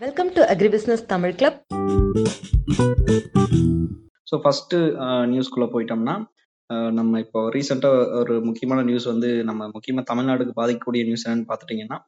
Welcome 0.00 0.28
to 0.34 0.40
agribusiness 0.52 1.02
Tamil 1.12 1.32
club 1.38 1.56
so 4.26 4.36
first 4.42 4.76
நியூஸ்குள்ளே 5.30 5.66
போயிட்டோம்னா 5.72 6.14
uh, 6.70 6.88
நம்ம 6.98 7.20
இப்போ 7.24 7.40
ரீசெண்டாக 7.54 8.18
ஒரு 8.20 8.34
முக்கியமான 8.40 8.82
நியூஸ் 8.88 9.06
வந்து 9.10 9.30
நம்ம 9.48 9.68
முக்கியமாக 9.74 10.04
தமிழ்நாடுக்கு 10.10 10.52
பாதிக்கக்கூடிய 10.58 11.02
நியூஸ் 11.08 11.24
என்னன்னு 11.26 11.48
பார்த்துட்டிங்கன்னா 11.48 11.98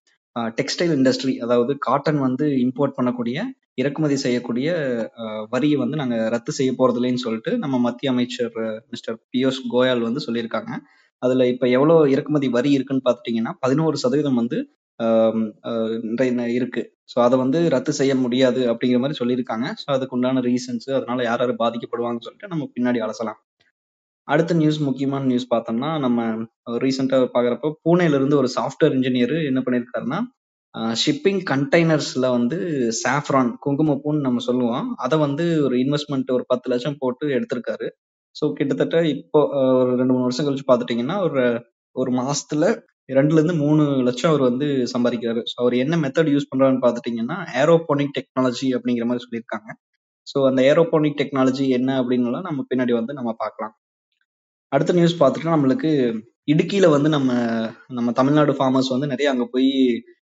டெக்ஸ்டைல் 0.59 0.93
uh, 0.93 0.99
இண்டஸ்ட்ரி 0.99 1.35
அதாவது 1.47 1.75
காட்டன் 1.89 2.21
வந்து 2.27 2.47
இம்போர்ட் 2.65 2.97
பண்ணக்கூடிய 2.99 3.39
இறக்குமதி 3.83 4.19
செய்யக்கூடிய 4.25 4.69
uh, 5.23 5.43
வரியை 5.55 5.79
வந்து 5.83 6.01
நாங்கள் 6.03 6.25
ரத்து 6.37 6.55
செய்ய 6.59 6.73
போகிறதில்லைன்னு 6.79 7.25
சொல்லிட்டு 7.27 7.55
நம்ம 7.59 7.83
மத்திய 7.89 8.15
அமைச்சர் 8.15 8.55
மிஸ்டர் 8.93 9.19
பியூஷ் 9.33 9.61
கோயல் 9.75 10.07
வந்து 10.09 10.23
சொல்லியிருக்காங்க. 10.27 10.73
அதில் 11.23 11.51
இப்போ 11.53 11.67
எவ்வளோ 11.77 11.99
இறக்குமதி 12.15 12.51
வரி 12.51 12.73
இருக்குன்னு 12.77 13.07
பார்த்துட்டிங்கன்னா 13.07 13.55
பதினோரு 13.65 13.97
சதவீதம் 14.05 14.41
வந்து 14.43 14.61
um, 15.01 15.43
இன்றைய 16.07 16.49
இருக்கு. 16.55 16.85
ஸோ 17.11 17.17
அதை 17.27 17.37
வந்து 17.43 17.59
ரத்து 17.75 17.93
செய்ய 18.01 18.13
முடியாது 18.25 18.61
அப்படிங்கிற 18.73 18.99
மாதிரி 19.03 19.19
சொல்லியிருக்காங்க. 19.21 19.67
ஸோ 19.83 19.87
அதுக்கு 19.95 20.17
உண்டான 20.17 20.43
ரீசன்ஸ் 20.49 20.89
அதனால 20.99 21.23
யார் 21.29 21.43
யார் 21.45 21.55
பாதிக்கப்படுவாங்கன்னு 21.63 22.27
சொல்லிட்டு 22.27 22.53
நம்ம 22.53 22.67
பின்னாடி 22.75 22.99
அலசலாம். 23.07 23.39
அடுத்த 24.29 24.55
நியூஸ் 24.55 24.79
முக்கியமான 24.89 25.27
நியூஸ் 25.31 25.53
பார்த்தோம்னா 25.55 25.91
நம்ம 26.05 26.27
ரீசெண்டாக 26.85 27.29
பார்க்குறப்போ 27.35 27.69
பூனேலேருந்து 27.85 28.37
ஒரு 28.43 28.49
சாஃப்ட்வேர் 28.57 28.95
இன்ஜினியர் 28.99 29.35
என்ன 29.51 29.61
பண்ணியிருக்காருன்னா 29.67 30.21
ஷிப்பிங் 31.03 31.41
கண்டெய்னர்ஸில் 31.51 32.27
வந்து 32.37 32.59
சாஃப்ரான் 33.01 33.51
குங்குமப்பூன்னு 33.65 34.27
நம்ம 34.27 34.43
சொல்லுவோம். 34.49 34.87
அதை 35.05 35.17
வந்து 35.25 35.45
ஒரு 35.67 35.77
இன்வெஸ்ட்மெண்ட் 35.85 36.31
ஒரு 36.37 36.45
பத்து 36.53 36.67
லட்சம் 36.73 36.99
போட்டு 36.99 37.27
எடுத்திருக்காரு. 37.39 37.87
ஸோ 38.37 38.47
கிட்டத்தட்ட 38.59 38.97
இப்போ 39.15 39.41
ஒரு 39.81 39.91
ரெண்டு 40.01 40.13
மூணு 40.15 40.27
வருஷம் 40.29 40.47
கழிச்சு 40.47 40.67
பார்த்துட்டிங்கன்னா 40.69 41.17
ஒரு 41.29 41.43
ஒரு 41.97 42.11
மாசத்துல 42.21 42.65
ரெண்டுலேருந்து 43.19 43.57
மூணு 43.57 43.83
லட்சம் 44.09 44.31
அவர் 44.31 44.43
வந்து 44.49 44.67
சம்பாதிக்கிறாரு. 44.95 45.41
ஸோ 45.51 45.57
அவர் 45.63 45.75
என்ன 45.75 45.97
மெத்தட் 45.97 46.33
யூஸ் 46.35 46.51
பண்றாருன்னு 46.51 46.83
பார்த்துட்டிங்கன்னா 46.85 47.37
ஏரோபோனிக் 47.63 48.15
டெக்னாலஜி 48.19 48.69
அப்படிங்கிற 48.77 49.07
மாதிரி 49.11 49.25
சொல்லியிருக்காங்க. 49.27 49.69
ஸோ 50.27 50.39
அந்த 50.49 50.61
ஏரோபோனிக் 50.63 51.19
டெக்னாலஜி 51.21 51.67
என்ன 51.79 51.91
அப்படின்னுலாம் 52.03 52.49
நம்ம 52.49 52.65
பின்னாடி 52.71 52.93
வந்து 52.93 53.13
நம்ம 53.13 53.31
பார்க்கலாம். 53.39 53.75
அடுத்த 54.73 54.93
நியூஸ் 54.93 55.21
பார்த்துட்டு 55.23 55.55
நம்மளுக்கு 55.57 55.91
இடுக்கியில 56.53 56.87
வந்து 56.91 57.09
நம்ம 57.09 57.31
நம்ம 57.99 58.13
தமிழ்நாடு 58.13 58.53
ஃபார்மர்ஸ் 58.53 58.93
வந்து 58.95 59.07
நிறைய 59.07 59.29
அங்கே 59.31 59.47
போய் 59.53 59.71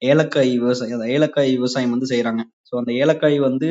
ஏலக்காய் 0.02 0.52
விவசாயம் 0.58 0.96
அந்த 0.96 1.08
ஏலக்காய் 1.16 1.50
விவசாயம் 1.56 1.94
வந்து 1.94 2.10
செய்கிறாங்க 2.12 2.42
ஸோ 2.68 2.74
அந்த 2.80 2.92
ஏலக்காய் 3.02 3.38
வந்து 3.40 3.68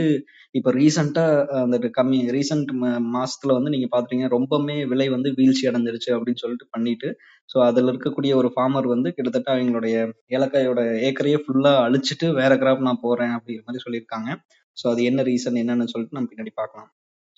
இப்போ 0.56 0.70
ரீசெண்டா 0.78 1.24
அந்த 1.62 1.78
கம்மி 1.98 2.20
ரீசெண்ட் 2.36 2.72
மாசத்துல 3.16 3.56
வந்து 3.58 3.74
நீங்க 3.76 3.88
பாத்துட்டீங்க 3.94 4.28
ரொம்பவுமே 4.36 4.78
விலை 4.92 5.08
வந்து 5.10 5.30
வீழ்ச்சி 5.40 5.64
அடைஞ்சிருச்சு 5.70 6.12
அப்படின்னு 6.16 6.44
சொல்லிட்டு 6.44 6.68
பண்ணிட்டு 6.72 7.10
ஸோ 7.50 7.58
அதில் 7.68 7.92
இருக்கக்கூடிய 7.92 8.34
ஒரு 8.36 8.50
ஃபார்மர் 8.56 8.88
வந்து 8.94 9.10
கிட்டத்தட்ட 9.18 9.50
அவங்களுடைய 9.56 9.96
ஏலக்காயோட 10.38 10.80
ஏக்கரையே 11.10 11.40
ஃபுல்லாக 11.44 11.86
அழிச்சிட்டு 11.88 12.30
வேற 12.34 12.54
கிராப் 12.64 12.88
நான் 12.90 13.04
போறேன் 13.06 13.36
அப்படிங்கிற 13.38 13.66
மாதிரி 13.68 13.86
சொல்லியிருக்காங்க. 13.86 14.30
ஸோ 14.78 14.86
அது 14.94 15.04
என்ன 15.04 15.22
ரீசன் 15.24 15.62
என்னன்னு 15.64 15.92
சொல்லிட்டு 15.94 16.18
நம்ம 16.18 16.30
பின்னாடி 16.34 16.54
பார்க்கலாம். 16.56 16.90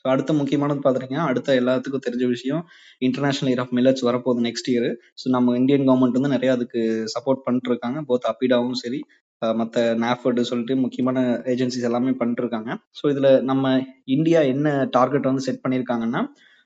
ஸோ 0.02 0.08
அடுத்த 0.10 0.32
முக்கியமானது 0.34 0.84
பாத்துட்டீங்கன்னா 0.84 1.26
அடுத்த 1.30 1.56
எல்லாத்துக்கும் 1.56 2.06
தெரிஞ்ச 2.06 2.26
விஷயம் 2.28 2.62
இன்டர்நேஷனல் 3.02 3.52
இயர் 3.52 3.64
ஆஃப் 3.64 3.74
மில்லட்ஸ் 3.78 4.06
வரப்போகுது 4.08 4.46
நெக்ஸ்ட் 4.46 4.70
இயர் 4.70 4.90
ஸோ 5.22 5.26
நம்ம 5.30 5.56
இந்தியன் 5.58 5.88
கவர்மெண்ட் 5.88 6.20
வந்து 6.20 6.36
நிறைய 6.36 6.52
அதுக்கு 6.52 6.82
சப்போர்ட் 7.16 7.44
பண்ணிட்டு 7.46 7.72
இருக்காங்க 7.72 8.02
போத் 8.10 8.30
அப்பிடாவும் 8.32 8.78
சரி 8.84 9.00
மற்ற 9.42 9.58
மத்த 9.60 9.82
நாஃபர்டு 10.00 10.42
சொல்லிட்டு 10.42 10.76
முக்கியமான 10.76 11.20
ஏஜென்சிஸ் 11.46 11.88
எல்லாமே 11.90 12.14
பண்ணிட்டு 12.14 12.42
இருக்காங்க 12.42 12.70
ஸோ 12.98 13.04
இதுல 13.12 13.30
நம்ம 13.44 13.66
இந்தியா 14.08 14.40
என்ன 14.46 14.68
டார்கெட் 14.92 15.30
வந்து 15.30 15.46
செட் 15.46 15.64
பண்ணியிருக்காங்கன்னா 15.64 16.22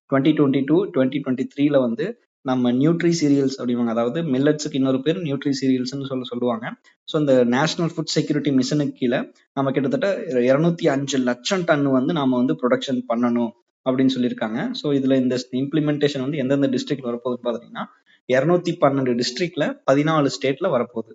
twenty 0.10 0.32
twenty 0.38 0.62
two 0.66 0.78
twenty 0.96 1.20
twenty 1.20 1.46
த்ரீல 1.54 1.78
வந்து 1.82 2.06
நம்ம 2.46 2.72
நியூட்ரி 2.82 3.12
சீரியல்ஸ் 3.20 3.58
அப்படிவாங்க 3.60 3.92
அதாவது 3.96 4.20
மில்லட்ஸுக்கு 4.34 4.80
இன்னொரு 4.80 5.00
பேர் 5.06 5.20
நியூட்ரி 5.28 5.54
சீரியல்ஸ்னு 5.60 6.10
சொல்ல 6.12 6.24
சொல்லுவாங்க. 6.32 6.66
ஸோ 7.08 7.16
இந்த 7.24 7.34
நேஷனல் 7.56 7.92
ஃபுட் 7.94 8.14
செக்யூரிட்டி 8.16 8.52
மிஷனுக்கு 8.60 8.96
கீழே 9.02 9.20
நம்ம 9.58 9.72
கிட்டத்தட்ட 9.76 10.08
இரநூத்தி 10.50 10.88
அஞ்சு 10.96 11.20
லட்சம் 11.30 11.66
டன் 11.70 11.86
வந்து 11.98 12.14
நாம 12.20 12.38
வந்து 12.42 12.56
ப்ரொடக்ஷன் 12.62 13.02
பண்ணணும் 13.12 13.52
அப்படின்னு 13.86 14.14
சொல்லியிருக்காங்க. 14.16 14.60
ஸோ 14.80 14.86
இதுல 15.00 15.16
இந்த 15.24 15.36
இம்ப்ளிமெண்டேஷன் 15.62 16.26
வந்து 16.26 16.42
எந்தெந்த 16.44 16.70
டிஸ்ட்ரிக்ட் 16.76 17.08
வரப்போகுதுன்னு 17.10 17.48
பார்த்தீங்கன்னா 17.48 17.86
இரநூத்தி 18.30 18.74
பன்னெண்டு 18.84 19.14
டிஸ்ட்ரிக்ட்ல 19.22 19.66
பதினாலு 19.90 20.28
ஸ்டேட்ல 20.36 20.68
வரப்போகுது. 20.76 21.14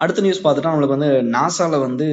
அடுத்த 0.00 0.22
நியூஸ் 0.26 0.44
பார்த்துட்டா 0.44 0.72
நம்மளுக்கு 0.72 0.96
வந்து 0.98 1.10
நாசால 1.36 1.78
வந்து 1.86 2.06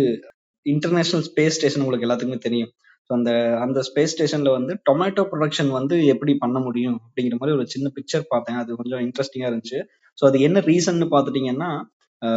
இன்டர்நேஷனல் 0.65 1.25
ஸ்பேஸ் 1.29 1.57
ஸ்டேஷன் 1.57 1.83
உங்களுக்கு 1.83 2.07
எல்லாத்துக்குமே 2.07 2.39
தெரியும். 2.47 2.71
ஸோ 3.09 3.13
அந்த 3.17 3.31
அந்த 3.65 3.79
ஸ்பேஸ் 3.87 4.13
ஸ்டேஷன்ல 4.13 4.51
வந்து 4.57 4.73
டொமேட்டோ 4.89 5.23
ப்ரொடக்ஷன் 5.31 5.69
வந்து 5.79 5.97
எப்படி 6.13 6.33
பண்ண 6.43 6.57
முடியும் 6.67 6.97
அப்படிங்கிற 7.05 7.35
மாதிரி 7.41 7.55
ஒரு 7.57 7.67
சின்ன 7.73 7.91
பிக்சர் 7.97 8.25
பார்த்தேன். 8.33 8.57
அது 8.63 8.79
கொஞ்சம் 8.79 9.03
இன்ட்ரெஸ்டிங்கா 9.05 9.49
இருந்துச்சு. 9.49 9.79
ஸோ 10.17 10.25
அது 10.29 10.39
என்ன 10.47 10.63
ரீசன்னு 10.71 11.07
பார்த்துட்டீங்கன்னா 11.13 11.69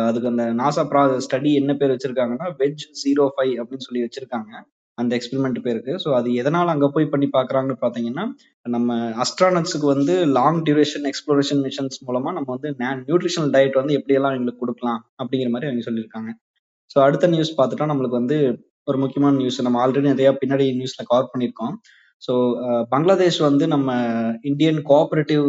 அதுக்கு 0.09 0.29
அந்த 0.31 0.45
நாசா 0.61 0.83
ப்ரா 0.91 1.03
ஸ்டடி 1.27 1.51
என்ன 1.61 1.73
பேர் 1.81 1.95
வச்சிருக்காங்கன்னா 1.95 2.47
வெஜ் 2.61 2.85
ஜீரோ 3.03 3.25
ஃபைவ் 3.35 3.53
அப்படின்னு 3.61 3.87
சொல்லி 3.87 4.03
வச்சிருக்காங்க. 4.07 4.51
அந்த 4.99 5.13
எக்ஸ்பெரிமெண்ட் 5.19 5.59
பேருக்கு. 5.67 5.93
ஸோ 6.03 6.09
அது 6.19 6.29
எதனால் 6.41 6.73
அங்கே 6.73 6.89
போய் 6.95 7.13
பண்ணி 7.13 7.27
பார்க்குறாங்கன்னு 7.37 7.77
பார்த்தீங்கன்னா 7.85 8.25
நம்ம 8.67 8.97
அஸ்ட்ரானட்ஸுக்கு 9.25 9.87
வந்து 9.95 10.15
லாங் 10.39 10.61
டியூரேஷன் 10.67 11.07
எக்ஸ்ப்ளோரேஷன் 11.11 11.63
மிஷன்ஸ் 11.67 11.99
மூலமாக 12.09 12.35
நம்ம 12.39 12.49
வந்து 12.57 12.71
நியூட்ரிஷனல் 13.09 13.53
டயட் 13.57 13.81
வந்து 13.81 13.97
எப்படியெல்லாம் 13.99 14.37
எங்களுக்கு 14.39 14.63
கொடுக்கலாம் 14.65 15.01
அப்படிங்கிற 15.23 15.51
மாதிரி 15.55 15.69
அவங்க 15.71 15.85
சொல்லியிருக்காங்க. 15.89 16.31
ஸோ 16.93 16.99
அடுத்த 17.07 17.27
நியூஸ் 17.35 17.57
பார்த்துட்டா 17.61 17.87
நம்மளுக்கு 17.93 18.21
வந்து 18.21 18.39
ஒரு 18.89 18.99
முக்கியமான 19.03 19.39
நியூஸ் 19.41 19.65
நம்ம 19.67 19.81
ஆல்ரெடி 19.85 20.09
நிறைய 20.13 20.31
பின்னாடி 20.43 20.67
நியூஸ்ல 20.81 21.05
கவர் 21.11 21.31
பண்ணியிருக்கோம். 21.33 21.75
ஸோ 22.25 22.33
பங்களாதேஷ் 22.93 23.39
வந்து 23.49 23.65
நம்ம 23.75 23.91
இந்தியன் 24.51 24.81
கோஆபரேட்டிவ் 24.89 25.45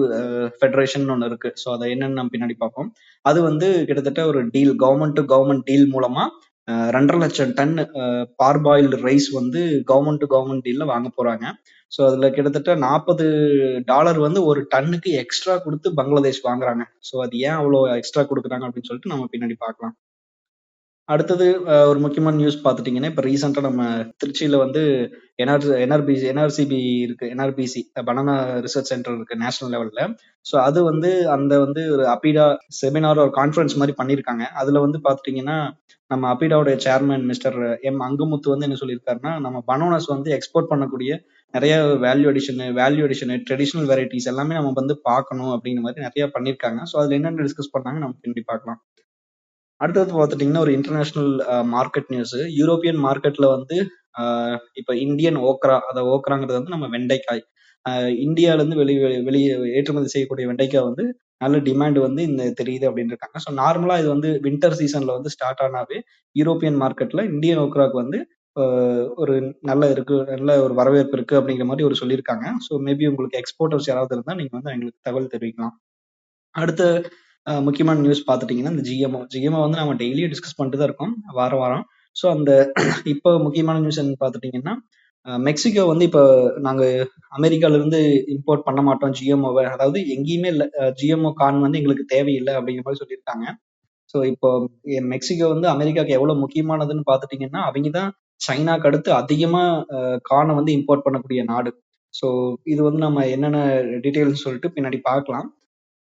ஃபெடரேஷன் 0.60 1.10
ஒன்று 1.14 1.28
இருக்கு. 1.32 1.50
ஸோ 1.62 1.68
அதை 1.76 1.88
என்னன்னு 1.94 2.18
நம்ம 2.20 2.32
பின்னாடி 2.36 2.56
பார்ப்போம். 2.64 2.90
அது 3.30 3.40
வந்து 3.50 3.68
கிட்டத்தட்ட 3.90 4.24
ஒரு 4.32 4.42
deal 4.56 4.74
government 4.84 5.18
to 5.20 5.24
government 5.34 5.68
deal 5.70 5.88
மூலமா 5.96 6.26
ரெண்டரை 6.96 7.20
லட்சம் 7.24 7.54
டன் 7.60 7.76
பார்பாயில் 8.42 8.92
ரைஸ் 9.06 9.28
வந்து 9.40 9.62
கவர்மெண்ட் 9.92 10.22
டு 10.24 10.28
கவர்மெண்ட் 10.34 10.66
டீல்ல 10.68 10.86
வாங்க 10.92 11.08
போறாங்க. 11.18 11.46
ஸோ 11.92 12.00
அதுல 12.10 12.26
கிட்டத்தட்ட 12.36 12.74
நாற்பது 12.86 13.26
டாலர் 13.92 14.20
வந்து 14.26 14.42
ஒரு 14.50 14.62
டன்னுக்கு 14.74 15.12
எக்ஸ்ட்ரா 15.24 15.56
கொடுத்து 15.66 15.88
பங்களாதேஷ் 16.00 16.42
வாங்குறாங்க. 16.50 16.84
ஸோ 17.10 17.16
அது 17.26 17.36
ஏன் 17.48 17.58
அவ்வளோ 17.62 17.82
எக்ஸ்ட்ரா 18.00 18.24
கொடுக்குறாங்க 18.32 18.68
அப்படின்னு 18.68 18.90
சொல்லிட்டு 18.90 19.14
நம்ம 19.14 19.28
பின்னாடி 19.34 19.58
பார்க்கலாம். 19.66 19.96
அடுத்தது 21.12 21.46
ஒரு 21.90 22.00
முக்கியமான 22.04 22.38
நியூஸ் 22.40 22.58
பார்த்துட்டீங்கன்னா 22.64 23.10
இப்போ 23.12 23.24
ரீசெண்டாக 23.26 23.68
நம்ம 23.68 23.84
திருச்சியில் 24.22 24.58
வந்து 24.64 24.82
என்ஆர் 25.44 25.66
என்ஆர்பிசி 25.84 26.26
என்ஆர்சிபி 26.32 26.80
இருக்கு 27.06 27.26
என்ஆர்பிசி 27.34 27.82
பனானா 28.10 28.34
ரிசர்ச் 28.66 28.92
சென்டர் 28.92 29.16
இருக்கு 29.16 29.40
நேஷனல் 29.44 29.74
லெவலில் 29.76 30.14
ஸோ 30.46 30.56
அது 30.68 30.80
வந்து 30.90 31.10
அந்த 31.36 31.54
வந்து 31.66 31.82
ஒரு 31.96 32.04
அபிடா 32.14 32.46
செமினார் 32.80 33.24
ஒரு 33.26 33.34
கான்ஃபரன்ஸ் 33.40 33.80
மாதிரி 33.82 33.96
பண்ணியிருக்காங்க 34.00 34.46
அதில் 34.62 34.84
வந்து 34.86 35.00
பார்த்துட்டிங்கன்னா 35.08 35.58
நம்ம 36.12 36.24
அபிடாவுடைய 36.34 36.78
சேர்மன் 36.86 37.26
மிஸ்டர் 37.30 37.58
எம் 37.90 38.02
அங்குமுத்து 38.08 38.54
வந்து 38.54 38.68
என்ன 38.68 38.78
சொல்லியிருக்காருன்னா 38.82 39.34
நம்ம 39.46 39.58
பனானாஸ் 39.70 40.10
வந்து 40.14 40.30
எக்ஸ்போர்ட் 40.38 40.72
பண்ணக்கூடிய 40.72 41.12
நிறைய 41.54 41.76
value 42.06 42.28
addition 42.32 42.68
value 42.80 43.04
addition 43.08 43.38
traditional 43.48 43.90
varieties 43.92 44.30
எல்லாமே 44.34 44.58
நம்ம 44.60 44.74
வந்து 44.82 44.96
பார்க்கணும் 45.10 45.54
அப்படிங்கிற 45.56 45.84
மாதிரி 45.88 46.06
நிறைய 46.08 46.26
பண்ணியிருக்காங்க 46.36 46.82
ஸோ 46.92 46.98
அதில் 47.02 47.18
என்னென்ன 47.20 47.46
டிஸ்கஸ் 47.48 47.74
பண்ணாங்க 47.76 48.00
நம்ம 48.04 48.16
பின்னாடி 48.22 48.44
பார்க்கலாம். 48.52 48.80
அடுத்தது 49.82 50.12
பார்த்துட்டிங்கன்னா 50.12 50.64
ஒரு 50.66 50.74
இன்டர்நேஷ்னல் 50.78 51.32
மார்க்கெட் 51.76 52.10
நியூஸ் 52.10 52.38
யூரோப்பியன் 52.60 53.00
மார்க்கெட்டில் 53.06 53.54
வந்து 53.56 53.78
இப்போ 54.80 54.94
இந்தியன் 55.06 55.40
ஓக்ரா 55.50 55.76
அதை 55.90 56.02
ஓக்ராங்கிறது 56.14 56.60
வந்து 56.60 56.74
நம்ம 56.76 56.88
வெண்டைக்காய். 56.96 57.44
இந்தியாவிலேருந்து 58.26 58.80
வெளி 58.82 58.94
வெளியே 59.00 59.20
வெளியே 59.28 59.54
ஏற்றுமதி 59.78 60.10
செய்யக்கூடிய 60.14 60.46
வெண்டைக்காய் 60.50 60.88
வந்து 60.90 61.04
நல்ல 61.42 61.58
டிமாண்ட் 61.68 62.00
வந்து 62.00 62.22
இந்த 62.30 62.44
தெரியுது 62.60 62.86
அப்படின்னு 62.90 63.14
இருக்காங்க 63.14 63.38
ஸோ 63.46 63.52
நார்மலாக 63.62 64.02
இது 64.02 64.10
வந்து 64.16 64.30
வின்டர் 64.46 64.78
சீசனில் 64.80 65.16
வந்து 65.18 65.32
ஸ்டார்ட் 65.36 65.64
ஆனாவே 65.68 65.98
யூரோப்பியன் 66.36 66.78
மார்க்கெட்டில் 66.84 67.24
இந்தியன் 67.32 67.62
ஓக்ராக்கு 67.64 67.98
வந்து 68.04 68.20
ஒரு 69.22 69.36
நல்ல 69.70 69.84
இருக்கு 69.94 70.16
நல்ல 70.32 70.52
ஒரு 70.66 70.74
வரவேற்பு 70.80 71.16
இருக்கு 71.18 71.38
அப்படிங்கிற 71.40 71.68
மாதிரி 71.70 71.88
ஒரு 71.90 71.96
சொல்லியிருக்காங்க 72.02 72.46
ஸோ 72.66 72.80
மேபி 72.88 73.06
உங்களுக்கு 73.12 73.40
எக்ஸ்போர்ட்டர்ஸ் 73.42 73.90
யாராவது 73.92 74.16
இருந்தால் 74.16 74.40
நீங்கள் 74.42 74.58
வந்து 74.60 74.74
எங்களுக்கு 74.76 75.06
தகவல் 75.08 75.34
தெரிவிக்கலாம். 75.36 75.76
அடுத்த 76.56 76.84
முக்கியமான 77.48 78.02
நியூஸ் 78.02 78.24
பார்த்துட்டீங்கன்னா 78.28 78.74
இந்த 78.76 78.86
ஜிஎம்ஓ 78.90 79.22
ஜிஎம்ஓ 79.34 79.62
வந்து 79.62 79.80
நம்ம 79.80 79.96
டெய்லியும் 80.02 80.32
டிஸ்கஸ் 80.34 80.58
பண்ணிட்டு 80.58 80.80
தான் 80.80 80.90
இருக்கோம் 80.90 81.14
வாரம் 81.40 81.62
வாரம். 81.64 81.86
ஸோ 82.16 82.26
அந்த 82.36 82.52
இப்போ 83.14 83.32
முக்கியமான 83.46 83.80
நியூஸ் 83.80 84.00
என்னன்னு 84.02 84.24
பார்த்துட்டீங்கன்னா 84.24 84.74
அஹ், 85.26 85.42
மெக்சிகோ 85.48 85.84
வந்து 85.90 86.06
இப்போ 86.10 86.22
நாங்க 86.60 86.84
அமெரிக்கால 87.38 87.78
இருந்து 87.80 88.00
இம்போர்ட் 88.36 88.66
பண்ண 88.68 88.82
மாட்டோம் 88.88 89.14
ஜிஎம்ஓவை 89.18 89.64
அதாவது 89.76 90.00
எங்கேயுமே 90.16 90.50
இல்லை 90.54 90.68
ஜிஎம்ஓ 91.00 91.32
கான் 91.42 91.64
வந்து 91.66 91.80
எங்களுக்கு 91.82 92.06
தேவையில்லை 92.14 92.54
அப்படிங்கிற 92.58 92.86
மாதிரி 92.88 93.02
சொல்லியிருக்காங்க. 93.04 93.46
ஸோ 94.14 94.28
இப்போ 94.32 94.50
எ- 94.96 95.06
மெக்சிகோ 95.14 95.48
வந்து 95.54 95.68
அமெரிக்காவுக்கு 95.76 96.18
எவ்வளோ 96.18 96.36
முக்கியமானதுன்னு 96.44 97.06
பார்த்துட்டீங்கன்னா 97.10 97.62
அவங்க 97.68 97.92
தான் 97.92 98.12
சைனாக்கு 98.42 98.90
அடுத்து 98.90 99.12
அதிகமா 99.22 99.64
கானை 100.30 100.54
வந்து 100.60 100.74
இம்போர்ட் 100.78 101.06
பண்ணக்கூடிய 101.08 101.42
நாடு. 101.54 101.72
ஸோ 102.14 102.28
இது 102.74 102.82
வந்து 102.88 103.02
நம்ம 103.06 103.26
என்னென்ன 103.36 103.60
டீட்டெயில்ஸ் 104.06 104.46
சொல்லிட்டு 104.46 104.70
பின்னாடி 104.76 105.00
பார்க்கலாம். 105.10 105.48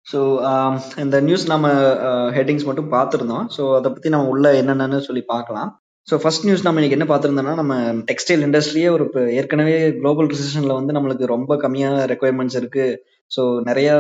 ஸோ 0.07 0.19
um, 0.49 0.75
இந்த 1.03 1.17
நியூஸ் 1.27 1.45
நம்ம 1.53 1.67
uh, 2.09 2.27
ஹெட்டிங்ஸ் 2.37 2.67
மட்டும் 2.69 2.93
பார்த்துருந்தோம். 2.95 3.47
ஸோ 3.57 3.63
அதை 3.79 3.89
பற்றி 3.95 4.09
நம்ம 4.15 4.29
உள்ள 4.33 4.47
என்னென்னு 4.61 4.99
சொல்லி 5.07 5.23
பார்க்கலாம். 5.33 5.71
ஸோ 6.09 6.15
ஃபர்ஸ்ட் 6.23 6.45
நியூஸ் 6.47 6.65
நம்ம 6.67 6.79
இன்னைக்கு 6.81 6.97
என்ன 6.99 7.07
பார்த்துருந்தோம்னா 7.11 7.55
நம்ம 7.61 7.75
டெக்ஸ்டைல் 8.11 8.45
இண்டஸ்ட்ரியே 8.47 8.89
ஒரு 8.97 9.05
இப்போ 9.09 9.23
ஏற்கனவே 9.39 9.75
குளோபல் 9.99 10.29
ரிசிஷனில் 10.33 10.77
வந்து 10.79 10.95
நம்மளுக்கு 10.97 11.27
ரொம்ப 11.33 11.53
கம்மியான 11.65 12.05
ரெக்குயர்மெண்ட்ஸ் 12.13 12.59
இருக்குது 12.61 12.95
ஸோ 13.31 13.43
நிறையா 13.69 13.95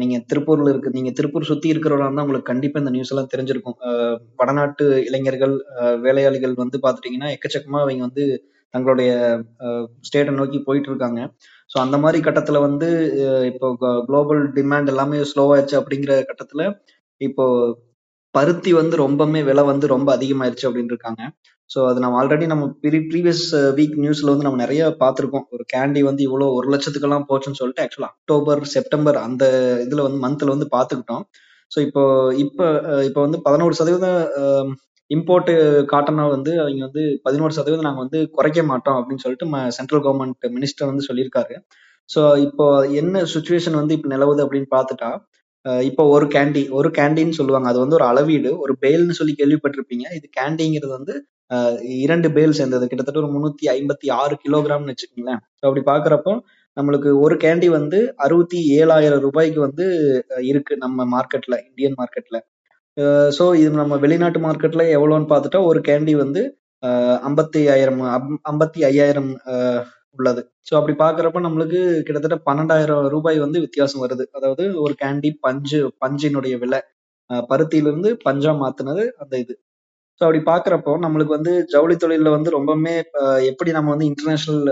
நீங்கள் 0.00 0.24
திருப்பூரில் 0.30 0.72
இருக்கு 0.72 0.90
uh, 0.92 0.96
நீங்கள் 0.98 1.16
திருப்பூர் 1.18 1.50
சுற்றி 1.50 1.68
இருக்கிறவங்க 1.74 2.16
தான் 2.16 2.26
உங்களுக்கு 2.26 2.50
கண்டிப்பாக 2.52 2.84
இந்த 2.84 2.94
நியூஸ் 2.96 3.12
எல்லாம் 3.14 3.32
தெரிஞ்சிருக்கும். 3.34 3.78
Uh, 3.90 4.14
வடநாட்டு 4.40 4.86
இளைஞர்கள் 5.10 5.54
வேலையாளிகள் 6.06 6.56
வந்து 6.64 6.78
பார்த்துட்டிங்கன்னா 6.86 7.30
எக்கச்சக்கமாக 7.36 7.84
அவங்க 7.86 8.04
வந்து 8.08 8.24
தங்களுடைய 8.74 9.10
ஸ்டேட்டை 10.08 10.34
நோக்கி 10.38 10.58
போயிட்டு 10.66 10.88
இருக்காங்க. 10.92 11.20
ஸோ 11.72 11.78
அந்த 11.78 11.96
மாதிரி 11.98 12.18
கட்டத்துல 12.24 12.60
வந்து 12.60 12.88
இப்போ 13.50 13.68
குளோபல் 14.08 14.42
டிமாண்ட் 14.56 14.90
எல்லாமே 14.92 15.18
ஸ்லோவாச்சு 15.32 15.74
அப்படிங்கிற 15.80 16.14
கட்டத்துல 16.30 16.64
இப்போ 17.20 17.44
பருத்தி 18.34 18.70
வந்து 18.72 18.96
ரொம்பவுமே 18.96 19.40
விலை 19.44 19.62
வந்து 19.62 19.86
ரொம்ப 19.86 20.08
அதிகமாயிருச்சு 20.16 20.66
அப்படின்னு 20.68 20.92
இருக்காங்க 20.94 21.22
ஸோ 21.70 21.80
அது 21.90 21.98
நம்ம 22.00 22.16
ஆல்ரெடி 22.20 22.46
நம்ம 22.46 22.64
ப்ரீவியஸ் 23.10 23.44
வீக் 23.74 23.96
நியூஸ்ல 24.04 24.32
வந்து 24.32 24.46
நம்ம 24.46 24.60
நிறைய 24.64 24.82
பார்த்துருக்கோம். 25.02 25.46
ஒரு 25.54 25.64
கேண்டி 25.74 26.00
வந்து 26.02 26.22
இவ்வளோ 26.28 26.46
ஒரு 26.58 26.66
லட்சத்துக்கெல்லாம் 26.74 27.26
போச்சுன்னு 27.30 27.60
சொல்லிட்டு 27.60 27.84
ஆக்சுவலா 27.84 28.10
அக்டோபர் 28.14 28.62
செப்டம்பர் 28.74 29.18
அந்த 29.26 29.44
இதுல 29.86 30.04
வந்து 30.06 30.20
மந்த்ல 30.26 30.54
வந்து 30.54 30.68
பார்த்துக்கிட்டோம். 30.76 31.24
ஸோ 31.72 31.78
இப்போ 31.86 32.02
இப்போ 32.44 32.64
இப்போ 33.08 33.20
வந்து 33.20 33.38
பதினோரு 33.46 33.74
சதவீதம் 33.80 34.18
இம்போர்ட்டு 35.10 35.54
காட்டனை 35.92 36.24
வந்து 36.34 36.52
அவங்க 36.62 36.82
வந்து 36.88 37.02
பதினோரு 37.26 37.52
சதவீதம் 37.56 37.88
நாங்கள் 37.88 38.04
வந்து 38.06 38.20
குறைக்க 38.36 38.60
மாட்டோம் 38.70 38.98
அப்படின்னு 38.98 39.24
சொல்லிட்டு 39.24 39.46
சென்ட்ரல் 39.78 40.04
கவர்மெண்ட் 40.06 40.46
மினிஸ்டர் 40.56 40.90
வந்து 40.90 41.06
சொல்லியிருக்காரு. 41.08 41.56
ஸோ 42.10 42.20
இப்போ 42.46 42.66
என்ன 43.00 43.22
சுச்சுவேஷன் 43.34 43.78
வந்து 43.80 43.96
இப்போ 43.96 44.08
நிலவுது 44.14 44.44
அப்படின்னு 44.44 44.70
பார்த்துட்டா 44.76 45.10
இப்போ 45.88 46.02
ஒரு 46.14 46.26
கேண்டி 46.34 46.62
ஒரு 46.78 46.88
கேண்டின்னு 46.98 47.38
சொல்லுவாங்க. 47.38 47.66
அது 47.72 47.78
வந்து 47.82 47.96
ஒரு 47.98 48.06
அளவீடு 48.12 48.50
ஒரு 48.64 48.72
பேல்னு 48.84 49.18
சொல்லி 49.18 49.34
கேள்விப்பட்டிருப்பீங்க. 49.40 50.04
இது 50.18 50.26
கேண்டிங்கிறது 50.38 50.92
வந்து 50.98 51.14
இரண்டு 52.04 52.28
பேல் 52.36 52.56
சேர்ந்தது. 52.58 52.84
கிட்டத்தட்ட 52.90 53.22
ஒரு 53.22 53.30
முந்நூத்தி 53.34 53.66
ஐம்பத்தி 53.76 54.08
ஆறு 54.20 54.34
கிலோகிராம்னு 54.44 54.92
வச்சுக்கோங்களேன். 54.92 55.42
ஸோ 55.58 55.64
அப்படி 55.68 55.82
பாக்குறப்போ 55.92 56.32
நம்மளுக்கு 56.76 57.10
ஒரு 57.24 57.34
கேண்டி 57.44 57.68
வந்து 57.78 57.98
அறுபத்தி 58.24 58.58
ஏழாயிரம் 58.78 59.22
ரூபாய்க்கு 59.26 59.60
வந்து 59.66 59.86
இருக்கு 60.50 60.74
நம்ம 60.84 61.04
மார்க்கெட்ல 61.14 61.54
இந்தியன் 61.68 61.96
மார்க்கெட்ல 62.00 62.38
ஸோ 63.36 63.44
இது 63.60 63.70
நம்ம 63.82 63.96
வெளிநாட்டு 64.04 64.38
மார்க்கெட்ல 64.46 64.82
எவ்வளோன்னு 64.96 65.28
பார்த்துட்டா 65.32 65.60
ஒரு 65.70 65.80
கேண்டி 65.88 66.14
வந்து 66.14 66.40
ஐம்பத்தி 67.28 67.60
ஐயாயிரம் 67.64 68.00
ஐம்பத்தி 68.50 68.80
ஐயாயிரம் 68.90 69.30
உள்ளது. 70.18 70.42
ஸோ 70.68 70.72
அப்படி 70.78 70.94
பார்க்குறப்ப 71.02 71.40
நம்மளுக்கு 71.46 71.80
கிட்டத்தட்ட 72.06 72.36
பன்னெண்டாயிரம் 72.48 73.06
ரூபாய் 73.14 73.38
வந்து 73.44 73.58
வித்தியாசம் 73.60 74.02
வருது. 74.04 74.24
அதாவது 74.38 74.64
ஒரு 74.84 74.94
கேண்டி 75.02 75.30
பஞ்சு 75.46 75.78
பஞ்சினுடைய 76.04 76.56
விலை. 76.64 76.80
பருத்தியிலிருந்து 77.50 78.10
பஞ்சா 78.26 78.52
மாத்துனது 78.62 79.04
அந்த 79.22 79.34
இது. 79.44 79.54
ஸோ 80.20 80.22
அப்படி 80.26 80.40
பார்க்குறப்போ 80.50 80.92
நம்மளுக்கு 81.04 81.36
வந்து 81.36 81.52
ஜவுளி 81.72 81.94
தொழிலில் 81.96 82.34
வந்து 82.36 82.50
ரொம்பவுமே 82.56 82.94
எப்படி 83.50 83.70
நம்ம 83.76 83.90
வந்து 83.90 84.08
இன்டர்நேஷனல் 84.10 84.62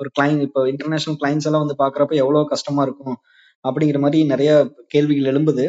ஒரு 0.00 0.10
கிளைண்ட் 0.18 0.44
இப்போ 0.46 0.60
இன்டர்நேஷனல் 0.72 1.18
கிளைண்ட்ஸ் 1.22 1.48
எல்லாம் 1.48 1.64
வந்து 1.64 1.76
பார்க்குறப்ப 1.82 2.14
எவ்வளோ 2.24 2.44
கஷ்டமா 2.52 2.84
இருக்கும் 2.88 3.18
அப்படிங்கிற 3.64 3.98
மாதிரி 4.04 4.20
நிறைய 4.24 4.50
கேள்விகள் 4.94 5.30
எழும்புது. 5.32 5.64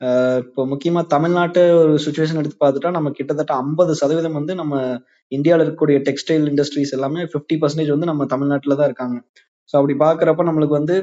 இப்போ 0.00 0.62
முக்கியமா 0.70 1.00
தமிழ்நாட்டு 1.14 1.60
ஒரு 1.80 1.92
சுச்சுவேஷன் 2.04 2.40
எடுத்து 2.40 2.56
பார்த்துட்டா 2.62 2.90
நம்ம 2.96 3.10
கிட்டத்தட்ட 3.18 3.52
ஐம்பது 3.64 3.92
சதவீதம் 4.00 4.38
வந்து 4.38 4.54
நம்ம 4.60 4.74
இந்தியாவில் 5.32 5.64
இருக்கக்கூடிய 5.64 5.98
டெக்ஸ்டைல் 6.08 6.46
இண்டஸ்ட்ரீஸ் 6.50 6.94
எல்லாமே 6.96 7.20
ஃபிஃப்டி 7.32 7.56
பர்சன்டேஜ் 7.62 7.92
வந்து 7.94 8.10
நம்ம 8.10 8.26
தமிழ்நாட்டில் 8.32 8.76
தான் 8.78 8.88
இருக்காங்க. 8.90 9.16
ஸோ 9.70 9.74
அப்படி 9.80 9.94
பார்க்குறப்ப 10.04 10.46
நம்மளுக்கு 10.48 10.78
வந்து 10.80 10.96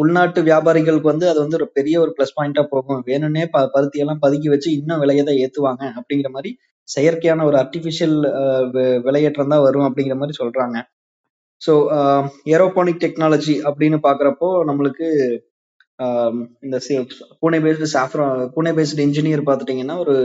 உள்நாட்டு 0.00 0.40
வியாபாரிகளுக்கு 0.48 1.08
வந்து 1.12 1.26
அது 1.30 1.38
வந்து 1.44 1.58
ஒரு 1.60 1.66
பெரிய 1.78 1.94
ஒரு 2.04 2.10
ப்ளஸ் 2.16 2.36
பாயிண்டா 2.36 2.62
போகும். 2.72 3.00
வேணும்னே 3.10 3.44
ப 3.54 3.64
பருத்தியெல்லாம் 3.74 4.22
பதுக்கி 4.24 4.48
வச்சு 4.54 4.68
இன்னும் 4.78 5.02
விலையை 5.04 5.22
தான் 5.28 5.40
ஏற்றுவாங்க 5.44 5.82
அப்படிங்கிற 5.98 6.30
மாதிரி 6.36 6.50
செயற்கையான 6.88 7.44
ஒரு 7.48 7.56
ஆர்டிஃபிஷியல் 7.62 8.16
விலையேற்றம் 9.06 9.52
தான் 9.54 9.64
வரும் 9.66 9.86
அப்படிங்கிற 9.88 10.16
மாதிரி 10.20 10.36
சொல்றாங்க. 10.42 10.76
ஸோ 11.62 11.72
ஏரோபானிக் 12.54 13.02
டெக்னாலஜி 13.04 13.56
அப்படின்னு 13.68 13.98
பார்க்குறப்போ 14.08 14.48
நம்மளுக்கு 14.70 15.08
இந்த 16.62 16.76
Pune 17.40 17.58
based 17.64 17.92
saffron 17.96 18.38
Pune 18.54 18.72
based 18.78 19.04
engineer 19.06 19.42
பார்த்துட்டீங்கன்னா 19.48 19.96
ஒரு 19.98 20.16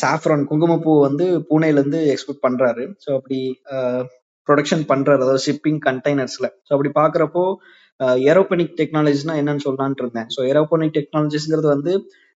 சாஃப்ரான் 0.00 0.44
குங்குமப்பூ 0.50 0.92
வந்து 1.00 1.26
பூனேலேருந்து 1.50 2.00
எக்ஸ்போர்ட் 2.14 2.44
பண்ணுறாரு 2.46 2.84
ஸோ 3.04 3.10
அப்படி 3.14 3.38
ப்ரொடக்ஷன் 4.48 4.84
பண்ணுறாரு 4.88 5.22
அதாவது 5.22 5.44
ஷிப்பிங் 5.46 5.80
கண்டெய்னர்ஸில் 5.88 6.50
ஸோ 6.66 6.70
அப்படி 6.76 6.90
பார்க்குறப்போ 7.00 7.44
ஏரோபோனிக் 8.30 8.74
டெக்னாலஜிஸ்னா 8.80 9.34
என்னன்னு 9.40 9.64
சொல்லலான்ட்டு 9.66 10.02
இருந்தேன். 10.04 10.28
ஸோ 10.34 10.40
ஏரோபோனிக் 10.50 10.94
டெக்னாலஜிஸ்ங்கிறது 10.98 11.68
வந்து 11.74 11.92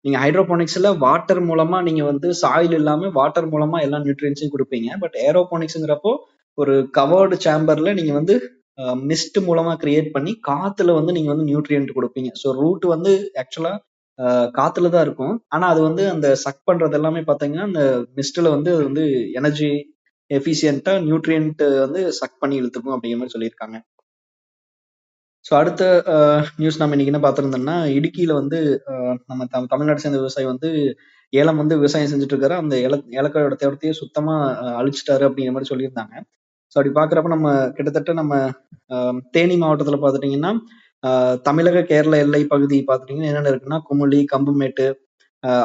நீங்கள் 0.05 0.21
ஹைட்ரோபோனிக்ஸில் 0.23 0.89
வாட்டர் 0.97 1.41
மூலமாக 1.41 1.81
நீங்கள் 1.83 2.09
வந்து 2.11 2.29
சாயில் 2.33 2.75
இல்லாமல் 2.79 3.13
வாட்டர் 3.19 3.47
மூலமாக 3.47 3.85
எல்லா 3.85 3.99
நியூட்ரியன்ஸையும் 4.05 4.53
கொடுப்பீங்க. 4.55 4.89
பட் 5.03 5.15
ஏரோபோனிக்ஸுங்கிறப்போ 5.27 6.13
ஒரு 6.57 6.73
கவர்டு 6.97 7.37
சேம்பரில் 7.45 7.97
நீங்கள் 7.99 8.17
வந்து 8.19 8.35
மிஸ்ட் 9.09 9.37
மூலமா 9.47 9.73
கிரியேட் 9.83 10.09
பண்ணி 10.15 10.31
காத்துல 10.49 10.93
வந்து 10.99 11.15
நீங்க 11.17 11.29
வந்து 11.33 11.47
நியூட்ரியன்ட் 11.51 11.91
கொடுப்பீங்க. 11.97 12.29
ஸோ 12.41 12.47
ரூட் 12.61 12.85
வந்து 12.95 13.11
ஆக்சுவலா 13.43 13.73
காத்துல 14.57 14.89
தான் 14.95 15.05
இருக்கும். 15.07 15.35
ஆனா 15.55 15.65
அது 15.73 15.81
வந்து 15.87 16.03
அந்த 16.13 16.27
சக் 16.43 16.65
பண்றது 16.69 16.97
எல்லாமே 16.99 17.21
பாத்தீங்கன்னா 17.29 17.65
அந்த 17.69 17.83
மிஸ்ட்ல 18.17 18.49
வந்து 18.55 18.69
அது 18.75 18.83
வந்து 18.89 19.05
எனர்ஜி 19.39 19.71
எஃபிஷியன்ட்டா 20.31 20.93
நியூட்ரியன்ட் 21.07 21.63
வந்து 21.85 22.01
சக் 22.19 22.41
பண்ணி 22.43 22.55
இழுத்துக்கும் 22.61 22.95
அப்படிங்கிற 22.95 23.19
மாதிரி 23.21 23.35
சொல்லியிருக்காங்க. 23.35 23.77
ஸோ 25.45 25.51
அடுத்த 25.61 25.83
நியூஸ் 26.61 26.79
நம்ம 26.81 26.95
இன்னைக்கு 26.95 27.13
என்ன 27.13 27.21
பார்த்துருந்தோம்னா 27.25 27.77
இடுக்கியில 27.97 28.33
வந்து 28.41 28.59
நம்ம 29.29 29.47
தம் 29.53 29.71
தமிழ்நாடு 29.73 30.03
சேர்ந்த 30.03 30.21
விவசாயி 30.23 30.47
வந்து 30.51 30.69
ஏலம் 31.33 31.59
வந்து 31.61 31.75
விவசாயம் 31.81 32.11
செஞ்சுட்டு 32.11 32.35
இருக்காரு. 32.35 32.55
அந்த 32.63 32.75
ஏல 32.85 32.95
ஏலக்காயோட 33.19 33.55
தேவத்தையே 33.63 33.93
சுத்தமா 34.01 34.35
அழிச்சிட்டாரு 34.79 35.25
அப்படிங்கிற 35.29 35.53
மாதிரி 35.55 35.71
சொல்லியிருந்தாங்க. 35.71 36.15
ஸோ 36.73 36.77
அப்படி 36.77 36.91
பார்க்குறப்ப 36.93 37.29
நம்ம 37.33 37.49
கிட்டத்தட்ட 37.75 38.13
நம்ம 38.13 38.33
தேனி 39.31 39.55
மாவட்டத்தில் 39.57 40.01
பார்த்துட்டிங்கன்னா 40.01 40.51
தமிழக 41.45 41.83
கேரள 41.83 42.17
எல்லை 42.25 42.41
பகுதி 42.45 42.77
பார்த்துட்டிங்கன்னா 42.81 43.29
என்னென்ன 43.31 43.51
இருக்குன்னா 43.53 43.79
குமுளி 43.89 44.19
கம்புமேட்டு 44.33 44.85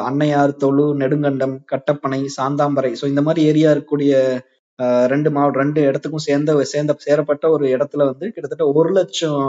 அன்னையார் 0.07 0.53
தொழு 0.63 0.85
நெடுங்கண்டம் 1.01 1.55
கட்டப்பனை 1.65 2.21
சாந்தாம்பரை. 2.37 2.91
ஸோ 2.99 3.05
இந்த 3.05 3.21
மாதிரி 3.21 3.41
ஏரியா 3.49 3.69
இருக்கக்கூடிய 3.71 4.13
ரெண்டு 5.05 5.29
மாவட்டம் 5.35 5.61
ரெண்டு 5.63 5.79
இடத்துக்கும் 5.89 6.25
சேர்ந்த 6.27 6.65
சேர்ந்த 6.73 6.95
சேரப்பட்ட 7.07 7.45
ஒரு 7.55 7.65
இடத்துல 7.75 8.05
வந்து 8.11 8.25
கிட்டத்தட்ட 8.33 8.65
ஒரு 8.73 8.91
லட்சம் 8.99 9.43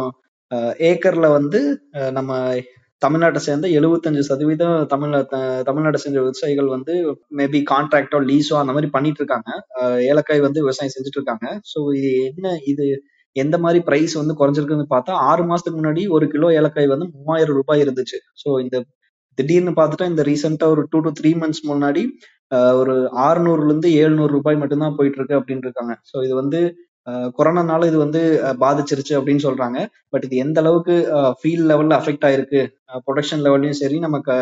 ஏக்கர்ல 0.91 1.27
வந்து 1.39 1.61
நம்ம 2.13 2.31
தமிழ்நாட்டை 3.03 3.41
சேர்ந்த 3.47 3.67
எழுபத்தஞ்சு 3.79 4.23
சதவீதம் 4.31 4.75
தமிழ் 4.93 5.15
தமிழ்நாட்டை 5.69 6.01
சேர்ந்த 6.03 6.21
விவசாயிகள் 6.25 6.69
வந்து 6.75 6.95
மேபி 7.39 7.61
கான்ட்ராக்டோ 7.73 8.19
லீஸோ 8.31 8.57
அந்த 8.63 8.73
மாதிரி 8.77 8.91
பண்ணிட்டு 8.97 9.21
இருக்காங்க. 9.23 9.51
ஏலக்காய் 10.13 10.47
வந்து 10.47 10.63
விவசாயம் 10.65 10.95
செஞ்சுட்டு 10.95 11.19
இருக்காங்க. 11.21 11.47
ஸோ 11.73 11.81
இது 11.99 12.11
என்ன 12.31 12.53
இது 12.73 12.87
எந்த 13.37 13.57
மாதிரி 13.65 13.81
பிரைஸ் 13.89 14.15
வந்து 14.21 14.35
குறைஞ்சிருக்குன்னு 14.41 14.93
பார்த்தா 14.95 15.13
ஆறு 15.31 15.43
மாசத்துக்கு 15.51 15.81
முன்னாடி 15.81 16.03
ஒரு 16.17 16.27
கிலோ 16.35 16.49
ஏலக்காய் 16.61 16.93
வந்து 16.95 17.07
மூவாயிரம் 17.17 17.59
ரூபாய் 17.61 17.83
இருந்துச்சு. 17.85 18.19
ஸோ 18.43 18.49
இந்த 18.65 18.77
திடீர்னு 19.39 19.73
பார்த்துட்டா 19.79 20.07
இந்த 20.13 20.23
ரீசெண்டா 20.31 20.67
ஒரு 20.75 20.83
டூ 20.93 20.99
டு 21.07 21.11
த்ரீ 21.19 21.31
மந்த்ஸ் 21.43 21.65
முன்னாடி 21.71 22.03
ஒரு 22.81 22.95
600 23.25 23.67
இருந்து 23.67 23.89
எழுநூறு 24.03 24.33
ரூபாய் 24.37 24.61
மட்டும்தான் 24.63 24.97
போயிட்டு 24.99 25.19
இருக்கு 25.19 25.39
அப்படின்னு 25.41 25.67
இருக்காங்க. 25.67 25.93
ஸோ 26.11 26.17
இது 26.27 26.35
வந்து 26.43 26.61
கொரோனானால 27.37 27.87
இது 27.91 27.99
வந்து 28.05 28.21
பாதிச்சிருச்சு 28.65 29.15
அப்படின்னு 29.19 29.43
சொல்றாங்க. 29.47 29.79
பட் 30.13 30.25
இது 30.27 30.37
எந்த 30.45 30.59
அளவுக்கு 30.63 30.95
ஃபீல்ட் 31.41 31.69
லெவல்ல 31.71 31.95
அஃபெக்ட் 32.01 32.27
ஆயிருக்கு 32.29 32.61
ப்ரொடக்ஷன் 33.07 33.45
லெவல்லையும் 33.47 33.81
சரி 33.83 33.99
நமக்கு 34.07 34.35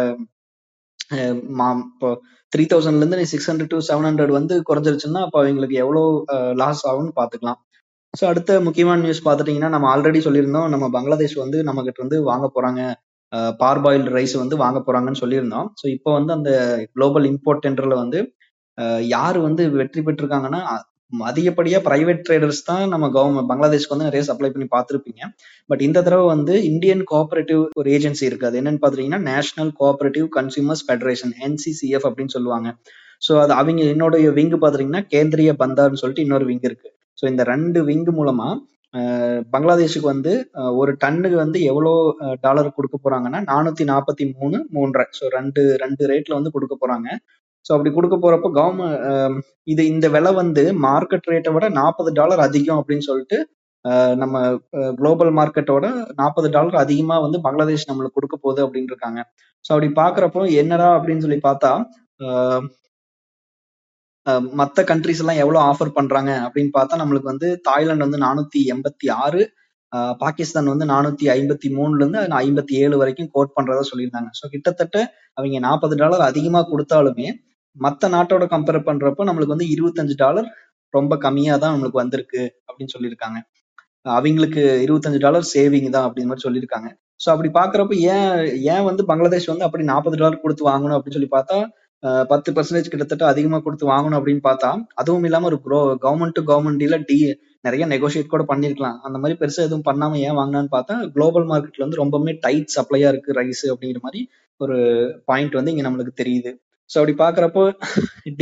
இப்போ 1.92 2.08
த்ரீ 2.52 2.64
தௌசண்ட்ல 2.72 3.02
இருந்து 3.02 3.30
six 3.32 3.48
hundred 3.50 3.72
to 3.74 3.78
seven 3.88 4.06
hundred 4.08 4.32
வந்து 4.38 4.54
குறைஞ்சிருச்சுன்னா 4.68 5.22
அப்போ 5.26 5.38
அவங்களுக்கு 5.42 5.76
எவ்வளோ 5.84 6.02
லாஸ் 6.62 6.82
ஆகும்னு 6.90 7.12
பார்த்துக்கலாம் 7.20 7.58
ஸோ 8.14 8.24
அடுத்த 8.30 8.52
முக்கியமான 8.66 9.02
நியூஸ் 9.04 9.26
பார்த்துட்டீங்கன்னா 9.26 9.70
நம்ம 9.74 9.86
ஆல்ரெடி 9.94 10.20
சொல்லியிருந்தோம் 10.26 10.68
நம்ம 10.74 10.86
பங்களாதேஷ் 10.94 11.36
வந்து 11.44 11.58
நம்ம 11.68 11.82
கிட்ட 11.86 12.00
இருந்து 12.02 12.18
வாங்க 12.30 12.46
போறாங்க. 12.56 12.80
பார்பாயில்டு 13.62 14.14
ரைஸ் 14.16 14.34
வந்து 14.42 14.56
வாங்க 14.62 14.78
போறாங்கன்னு 14.86 15.20
சொல்லியிருந்தோம். 15.22 15.66
ஸோ 15.80 15.86
இப்போ 15.96 16.10
வந்து 16.18 16.32
அந்த 16.36 16.50
குளோபல் 16.94 17.26
இம்போர்ட் 17.32 17.62
டெண்டர்ல 17.66 17.96
வந்து 18.02 18.20
யார் 19.14 19.38
வந்து 19.48 19.62
வெற்றி 19.80 20.00
பெற்றிருக்காங்கன்னா 20.06 20.60
அதிகப்படியா 21.30 21.78
பிரைவேட் 21.86 22.22
ட்ரேடர்ஸ் 22.26 22.62
தான் 22.70 22.82
நம்ம 22.92 23.06
கவர்மெண்ட் 23.16 23.48
பங்களாதேஷ்க்கு 23.50 23.94
வந்து 23.94 24.08
நிறைய 24.08 24.22
சப்ளை 24.28 24.48
பண்ணி 24.54 24.66
பார்த்துருப்பீங்க. 24.74 25.22
பட் 25.70 25.82
இந்த 25.86 25.98
தடவை 26.06 26.24
வந்து 26.34 26.54
இந்தியன் 26.70 27.04
கோஆபரேட்டிவ் 27.10 27.62
ஒரு 27.80 27.88
ஏஜென்சி 27.96 28.24
இருக்கு. 28.28 28.48
அது 28.48 28.58
என்னன்னு 28.60 28.82
பாத்தீங்கன்னா 28.84 29.20
national 29.32 29.72
cooperative 29.80 30.26
consumers 30.38 30.84
federation 30.88 31.34
NCCF 31.48 32.06
அப்படின்னு 32.08 32.34
சொல்லுவாங்க. 32.36 32.70
ஸோ 33.26 33.32
அது 33.44 33.52
அவங்க 33.60 33.82
என்னுடைய 33.94 34.26
விங்கு 34.38 34.58
பாத்தீங்கன்னா 34.64 35.02
கேந்திரிய 35.14 35.52
பந்தார்னு 35.62 36.00
சொல்லிட்டு 36.02 36.26
இன்னொரு 36.26 36.46
விங் 36.50 36.66
இருக்கு. 36.70 36.90
ஸோ 37.20 37.24
இந்த 37.32 37.42
ரெண்டு 37.52 37.78
விங்கு 37.90 38.14
மூலமா 38.18 38.48
பங்களாதேஷுக்கு 39.54 40.08
வந்து 40.12 40.32
ஒரு 40.80 40.92
டன்னுக்கு 41.02 41.36
வந்து 41.44 41.58
எவ்வளோ 41.70 41.90
டாலர் 42.44 42.76
கொடுக்க 42.76 42.96
போறாங்கன்னா 43.04 43.40
நானூத்தி 43.50 43.84
நாற்பத்தி 43.90 44.24
மூணு 44.38 44.58
மூன்றரை. 44.76 45.04
ஸோ 45.18 45.24
ரெண்டு 45.38 45.62
ரெண்டு 45.82 46.02
ரேட்ல 46.10 46.36
வந்து 46.38 46.54
கொடுக்க 46.54 46.76
போறாங்க. 46.82 47.08
ஸோ 47.66 47.70
அப்படி 47.74 47.90
கொடுக்க 47.94 48.16
போறப்போ 48.16 48.48
கவர்மெண்ட் 48.58 49.38
இது 49.64 49.82
இந்த 49.86 50.06
விலை 50.08 50.32
வந்து 50.32 50.62
மார்க்கெட் 50.84 51.30
ரேட்டை 51.32 51.52
விட 51.54 51.68
நாற்பது 51.80 52.12
டாலர் 52.12 52.42
அதிகம் 52.46 52.80
அப்படின்னு 52.80 53.06
சொல்லிட்டு 53.10 53.38
நம்ம 54.14 54.36
குளோபல் 54.98 55.32
மார்க்கெட்டோட 55.38 55.86
நாற்பது 56.14 56.48
டாலர் 56.50 56.76
அதிகமாக 56.76 57.22
வந்து 57.22 57.38
பங்களாதேஷ் 57.40 57.88
நம்மளுக்கு 57.88 58.18
கொடுக்க 58.18 58.36
போகுது 58.36 58.60
அப்படின்னு 58.66 58.90
இருக்காங்க 58.92 59.20
ஸோ 59.64 59.70
அப்படி 59.74 59.88
பார்க்குறப்போ 60.00 60.42
என்னடா 60.62 60.88
அப்படின்னு 60.98 61.24
சொல்லி 61.26 61.40
பார்த்தா 61.42 61.72
மற்ற 64.60 64.82
கண்ட்ரிஸ் 64.82 65.20
எல்லாம் 65.22 65.40
எவ்வளவு 65.42 65.64
ஆஃபர் 65.64 65.96
பண்றாங்க 65.98 66.30
அப்படின்னு 66.46 66.72
பார்த்தா 66.74 67.00
நம்மளுக்கு 67.02 67.32
வந்து 67.32 67.48
தாய்லாந்து 67.62 68.06
வந்து 68.06 68.24
நானூற்றி 68.26 68.60
எண்பத்தி 68.74 69.08
ஆறு 69.22 69.40
பாகிஸ்தான் 70.20 70.70
வந்து 70.72 70.86
நானூத்தி 70.86 71.26
ஐம்பத்தி 71.34 71.68
மூணுல 71.76 72.02
இருந்து 72.02 72.20
ஐம்பத்தி 72.40 72.74
ஏழு 72.82 72.96
வரைக்கும் 72.96 73.30
கோட் 73.32 73.54
பண்றதா 73.56 73.84
சொல்லியிருந்தாங்க. 73.90 74.30
ஸோ 74.40 74.46
கிட்டத்தட்ட 74.50 74.96
அவங்க 75.34 75.60
நாற்பது 75.68 75.94
டாலர் 75.96 76.24
அதிகமா 76.30 76.60
கொடுத்தாலுமே 76.72 77.28
மற்ற 77.84 78.08
நாட்டோட 78.14 78.44
கம்பேர் 78.54 78.86
பண்றப்போ 78.88 79.24
நம்மளுக்கு 79.28 79.54
வந்து 79.56 79.70
இருபத்தஞ்சு 79.74 80.14
டாலர் 80.24 80.48
ரொம்ப 80.94 81.14
கம்மியா 81.24 81.54
தான் 81.62 81.72
நம்மளுக்கு 81.74 82.02
வந்திருக்கு 82.02 82.42
அப்படின்னு 82.68 82.94
சொல்லியிருக்காங்க. 82.96 83.38
அவங்களுக்கு 84.18 84.62
இருபத்தஞ்சு 84.84 85.20
டாலர் 85.24 85.46
சேவிங் 85.54 85.90
தான் 85.96 86.06
அப்படின்னு 86.06 86.30
மாதிரி 86.30 86.46
சொல்லியிருக்காங்க. 86.46 86.88
ஸோ 87.22 87.28
அப்படி 87.34 87.48
பாக்குறப்ப 87.58 87.94
ஏன் 88.14 88.32
ஏன் 88.72 88.86
வந்து 88.88 89.02
பங்களாதேஷ் 89.10 89.50
வந்து 89.52 89.66
அப்படி 89.66 89.84
நாற்பது 89.92 90.16
டாலர் 90.22 90.42
கொடுத்து 90.44 90.64
வாங்கணும் 90.70 90.96
அப்படின்னு 90.96 91.18
சொல்லி 91.18 91.32
பார்த்தா 91.36 91.58
பத்து 92.30 92.50
பர்சன்டேஜ் 92.56 92.90
கிட்டத்தட்ட 92.92 93.24
அதிகமா 93.32 93.58
கொடுத்து 93.62 93.86
வாங்கணும் 93.92 94.18
அப்படின்னு 94.18 94.42
பார்த்தா 94.48 94.68
அதுவும் 95.00 95.26
இல்லாம 95.28 95.46
ஒரு 95.50 95.58
க்ரோ 95.64 95.78
கவர்மெண்ட் 96.04 96.36
டு 96.36 96.42
கவர்மெண்ட் 96.50 96.80
டீல 96.82 96.96
டி 97.08 97.16
நிறைய 97.66 97.84
நெகோஷியேட் 97.92 98.32
கூட 98.34 98.44
பண்ணிருக்கலாம். 98.50 98.98
அந்த 99.06 99.16
மாதிரி 99.22 99.36
பெருசா 99.40 99.62
எதுவும் 99.68 99.86
பண்ணாம 99.88 100.18
ஏன் 100.26 100.36
வாங்கினான்னு 100.40 100.70
பார்த்தா 100.76 100.96
குளோபல் 101.14 101.48
மார்க்கெட்ல 101.50 101.84
வந்து 101.86 102.00
ரொம்பவுமே 102.02 102.34
டைட் 102.44 102.74
சப்ளையா 102.76 103.08
இருக்கு 103.12 103.36
ரைஸ் 103.40 103.64
அப்படிங்கிற 103.72 104.00
மாதிரி 104.06 104.20
ஒரு 104.60 104.76
பாயிண்ட் 105.30 105.58
வந்து 105.58 105.72
இங்க 105.74 105.84
நம்மளுக்கு 105.88 106.14
தெரியுது. 106.22 106.52
ஸோ 106.90 106.96
அப்படி 107.00 107.14
பாக்குறப்போ 107.24 107.62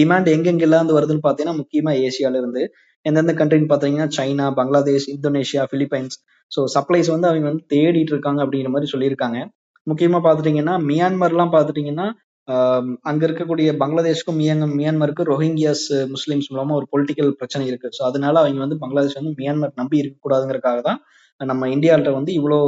டிமாண்ட் 0.00 0.28
எங்கெங்கெல்லாம் 0.34 0.82
இருந்து 0.82 0.98
வருதுன்னு 0.98 1.24
பார்த்தீங்கன்னா 1.26 1.60
முக்கியமா 1.62 1.92
ஏசியால 2.08 2.40
இருந்து 2.42 2.62
எந்தெந்த 3.06 3.32
கண்ட்ரின்னு 3.40 3.70
பார்த்தீங்கன்னா 3.72 4.08
China 4.16 4.46
Bangladesh 4.58 5.08
Indonesia 5.14 5.64
Philippines. 5.72 6.16
So 6.52 6.60
supplies 6.74 7.08
வந்து 7.14 7.28
அவங்க 7.30 7.46
வந்து 7.50 7.64
தேடிட்டு 7.74 8.12
இருக்காங்க 8.14 8.40
அப்படிங்கிற 8.44 8.70
மாதிரி 8.74 8.88
சொல்லியிருக்காங்க. 8.94 9.38
முக்கியமா 9.86 10.18
பார்த்துட்டீங்கன்னா 10.26 10.74
மியான்மர்லாம் 10.90 11.52
பார்த்துட்டீங்கன்னா 11.56 12.06
அங்கே 12.48 12.94
அங்க 13.10 13.22
இருக்கக்கூடிய 13.26 13.68
பங்களாதேஷ்க்கும் 13.80 14.38
மியாங்க 14.40 14.66
மியான்மருக்கும் 14.78 15.28
ரோஹிங்கியாஸ் 15.32 15.86
முஸ்லீம்ஸ் 16.12 16.48
மூலமா 16.52 16.74
ஒரு 16.80 16.86
பொலிட்டிக்கல் 16.92 17.30
பிரச்சனை 17.40 17.64
இருக்கு. 17.70 17.88
ஸோ 17.96 18.02
அதனால 18.08 18.34
அவங்க 18.42 18.60
வந்து 18.64 18.78
பங்களாதேஷ் 18.82 19.18
வந்து 19.20 19.32
மியான்மர் 19.40 19.72
நம்பி 19.80 20.00
இருக்கக்கூடாதுங்கிறக்காக 20.02 20.80
தான் 20.88 21.00
நம்ம 21.40 21.68
இந்தியாவில் 21.76 22.16
வந்து 22.18 22.32
இவ்வளோ 22.38 22.58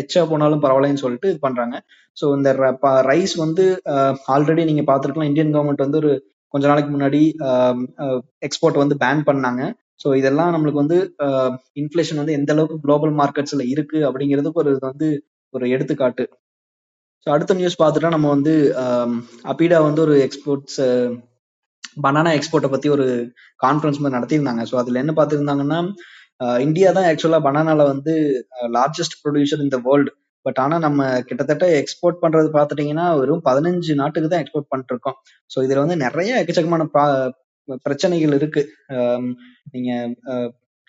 எச்சா 0.00 0.22
போனாலும் 0.32 0.62
பரவாயில்லன்னு 0.64 1.02
சொல்லிட்டு 1.04 1.30
இது 1.32 1.38
பண்றாங்க. 1.46 1.76
ஸோ 2.16 2.26
இந்த 2.38 2.50
ரைஸ் 3.10 3.34
வந்து 3.44 3.64
ஆல்ரெடி 4.34 4.62
நீங்க 4.70 4.82
பார்த்துருக்கலாம் 4.90 5.30
இந்தியன் 5.30 5.52
கவர்மெண்ட் 5.56 5.84
வந்து 5.86 6.00
ஒரு 6.02 6.12
கொஞ்ச 6.54 6.64
நாளைக்கு 6.70 6.90
முன்னாடி 6.94 7.20
எக்ஸ்போர்ட் 8.46 8.82
வந்து 8.82 8.96
பேன் 9.04 9.22
பண்ணாங்க. 9.28 9.62
ஸோ 10.02 10.08
இதெல்லாம் 10.20 10.52
நம்மளுக்கு 10.54 10.82
வந்து 10.82 10.98
இன்ஃப்ளேஷன் 11.82 12.20
வந்து 12.22 12.36
எந்த 12.38 12.50
அளவுக்கு 12.54 12.82
குளோபல் 12.84 13.14
மார்க்கெட்ஸ்ல 13.20 13.62
இருக்கு 13.74 13.98
அப்படிங்கிறதுக்கு 14.08 14.62
ஒரு 14.62 14.72
இது 14.74 14.82
வந்து 14.90 15.08
ஒரு 15.54 15.64
எடுத்துக்காட்டு. 15.74 16.24
ஸோ 17.26 17.30
அடுத்த 17.34 17.54
நியூஸ் 17.60 17.80
பார்த்துட்டா 17.82 18.10
நம்ம 18.16 18.28
வந்து 18.34 18.52
அபிடா 19.52 19.78
வந்து 19.88 20.02
ஒரு 20.06 20.16
எக்ஸ்போர்ட்ஸ் 20.26 20.80
பனானா 22.04 22.30
எக்ஸ்போர்ட்டை 22.38 22.70
பத்தி 22.74 22.88
ஒரு 22.96 23.06
கான்ஃபரன்ஸ் 23.60 24.00
மாதிரி 24.00 24.16
நடத்தியிருந்தாங்க. 24.18 24.62
ஸோ 24.70 24.74
அதுல 24.82 25.00
என்ன 25.02 25.12
பார்த்துருந்தாங்கன்னா 25.18 25.80
இந்தியா 26.66 26.88
தான் 26.96 27.08
ஆக்சுவலா 27.10 27.40
பனானால 27.48 27.84
வந்து 27.92 28.14
லார்ஜஸ்ட் 28.76 29.18
ப்ரொடியூசர் 29.22 29.66
இந்த 29.66 29.78
வேர்ல்டு 29.86 30.10
பட் 30.46 30.58
ஆனா 30.64 30.76
நம்ம 30.78 31.00
கிட்டத்தட்ட 31.28 31.66
எக்ஸ்போர்ட் 31.80 32.22
பண்றது 32.24 32.50
பாத்துட்டீங்கன்னா 32.58 33.06
வெறும் 33.20 33.44
பதினஞ்சு 33.48 33.94
நாட்டுக்கு 34.02 34.30
தான் 34.32 34.42
எக்ஸ்போர்ட் 34.44 34.70
பண்ணிட்டு 34.72 34.94
இருக்கோம் 34.94 35.16
ஸோ 35.50 35.64
இதுல 35.66 35.82
வந்து 35.84 35.98
நிறைய 36.06 36.32
எக்கச்சக்கமான 36.42 36.86
பிரச்சனைகள் 37.84 38.34
இருக்கு. 38.38 38.62
நீங்க 39.74 39.90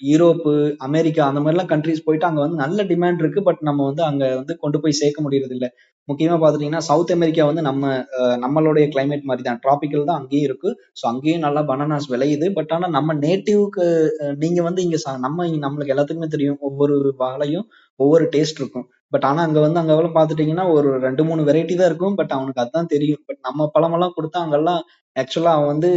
யூரோப்பு 0.02 0.52
அமெரிக்கா 0.88 1.22
அந்த 1.30 1.40
மாதிரிலாம் 1.44 1.72
கண்ட்ரிஸ் 1.72 2.04
போயிட்டு 2.08 2.28
அங்க 2.28 2.40
வந்து 2.44 2.58
நல்ல 2.64 2.84
டிமாண்ட் 2.92 3.22
இருக்கு. 3.24 3.40
பட் 3.48 3.62
நம்ம 3.70 3.86
வந்து 3.90 4.04
அங்க 4.10 4.24
வந்து 4.40 4.54
கொண்டு 4.64 4.78
போய் 4.84 5.00
சேர்க்க 5.02 5.26
முடியறது 5.26 5.56
இல்ல 5.58 5.68
முக்கியமா 6.08 6.36
பாத்துட்டீங்கன்னா 6.42 6.84
சவுத் 6.90 7.14
அமெரிக்கா 7.16 7.46
வந்து 7.50 7.64
நம்ம 7.70 7.86
நம்மளுடைய 8.44 8.86
கிளைமேட் 8.94 9.26
மாதிரி 9.30 9.44
தான். 9.48 9.60
டிராபிக்கல் 9.64 10.08
தான் 10.10 10.20
அங்கேயும் 10.22 10.48
இருக்கு. 10.50 10.70
ஸோ 11.00 11.04
அங்கேயும் 11.12 11.44
நல்லா 11.46 11.62
பனானாஸ் 11.72 12.08
விளையுது. 12.14 12.48
பட் 12.58 12.72
ஆனா 12.76 12.88
நம்ம 12.98 13.16
நேட்டிவ்க்கு 13.26 13.88
நீங்க 14.44 14.62
வந்து 14.68 14.84
இங்க 14.88 15.00
நம்ம 15.28 15.48
நம்மளுக்கு 15.66 15.96
எல்லாத்துக்குமே 15.96 16.30
தெரியும். 16.36 16.60
ஒவ்வொரு 16.70 16.96
வாழையும் 17.24 17.68
ஒவ்வொரு 18.00 18.26
டேஸ்ட் 18.36 18.62
இருக்கும். 18.62 18.88
பட் 19.14 19.26
ஆனா 19.30 19.42
அங்க 19.48 19.60
வந்து 19.66 19.80
அங்க 19.82 19.92
எவ்வளவு 19.96 20.16
பாத்துட்டீங்கன்னா 20.18 20.66
ஒரு 20.78 20.90
ரெண்டு 21.06 21.24
மூணு 21.28 21.42
வெரைட்டி 21.50 21.76
தான் 21.80 21.90
இருக்கும். 21.92 22.16
பட் 22.20 22.34
அவனுக்கு 22.38 22.62
அதான் 22.64 22.92
தெரியும். 22.94 23.22
பட் 23.28 23.42
நம்ம 23.48 23.70
பழமெல்லாம் 23.76 24.16
கொடுத்தா 24.18 24.40
அங்கெல்லாம் 24.46 24.82
ஆக்சுவலா 25.16 25.54
அவன் 25.58 25.72
வந்து 25.74 25.90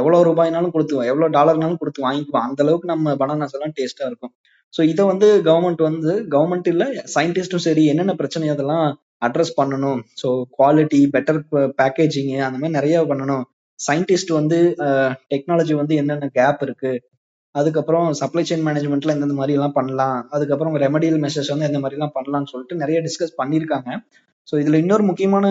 எவ்வளவு 0.00 0.26
ரூபாய்னாலும் 0.28 0.74
கொடுத்துவான். 0.74 1.08
எவ்வளவு 1.12 1.34
டாலர்னாலும் 1.38 1.80
கொடுத்து 1.82 2.06
வாங்கிக்குவான். 2.06 2.46
அந்த 2.48 2.62
அளவுக்கு 2.64 2.92
நம்ம 2.94 3.14
பனானாஸ் 3.22 3.56
எல்லாம் 3.58 3.74
டேஸ்டா 3.78 4.06
இருக்கும். 4.10 4.32
ஸோ 4.74 4.80
இதை 4.92 5.04
வந்து 5.12 5.28
கவர்மெண்ட் 5.48 5.82
வந்து 5.90 6.12
கவர்மெண்ட் 6.34 6.68
இல்ல 6.72 6.84
சயின்டிஸ்டும் 7.16 7.66
சரி 7.66 7.84
என்னென்ன 7.92 8.14
பிரச்சனை 8.20 8.48
அதெல்லாம் 8.54 8.86
அட்ரஸ் 9.26 9.58
பண்ணணும். 9.60 10.00
ஸோ 10.22 10.28
குவாலிட்டி 10.58 11.00
பெட்டர் 11.14 11.40
பேக்கேஜிங் 11.80 12.32
அந்த 12.48 12.58
மாதிரி 12.58 12.76
நிறைய 12.78 12.98
பண்ணணும். 13.12 13.44
சயின்டிஸ்ட் 13.80 14.32
வந்து 14.38 14.58
டெக்னாலஜி 15.32 15.74
வந்து 15.80 15.94
என்னென்ன 16.02 16.28
கேப் 16.38 16.62
இருக்கு? 16.66 16.92
அதுக்கப்புறம் 17.54 18.06
சப்ளை 18.20 18.42
செயின் 18.48 18.64
மேனேஜ்மெண்ட்ல 18.66 19.14
எந்தெந்த 19.16 19.36
மாதிரி 19.40 19.56
எல்லாம் 19.58 19.76
பண்ணலாம். 19.78 20.18
அதுக்கப்புறம் 20.34 20.74
ரெமடியல் 20.84 21.20
மெஷர்ஸ் 21.24 21.52
வந்து 21.52 21.68
எந்த 21.70 21.78
மாதிரி 21.82 21.96
எல்லாம் 21.98 22.14
பண்ணலாம்னு 22.16 22.50
சொல்லிட்டு 22.52 22.80
நிறைய 22.82 22.98
டிஸ்கஸ் 23.06 23.38
பண்ணியிருக்காங்க. 23.40 23.90
ஸோ 24.48 24.54
இதுல 24.62 24.78
இன்னொரு 24.82 25.04
முக்கியமான 25.10 25.46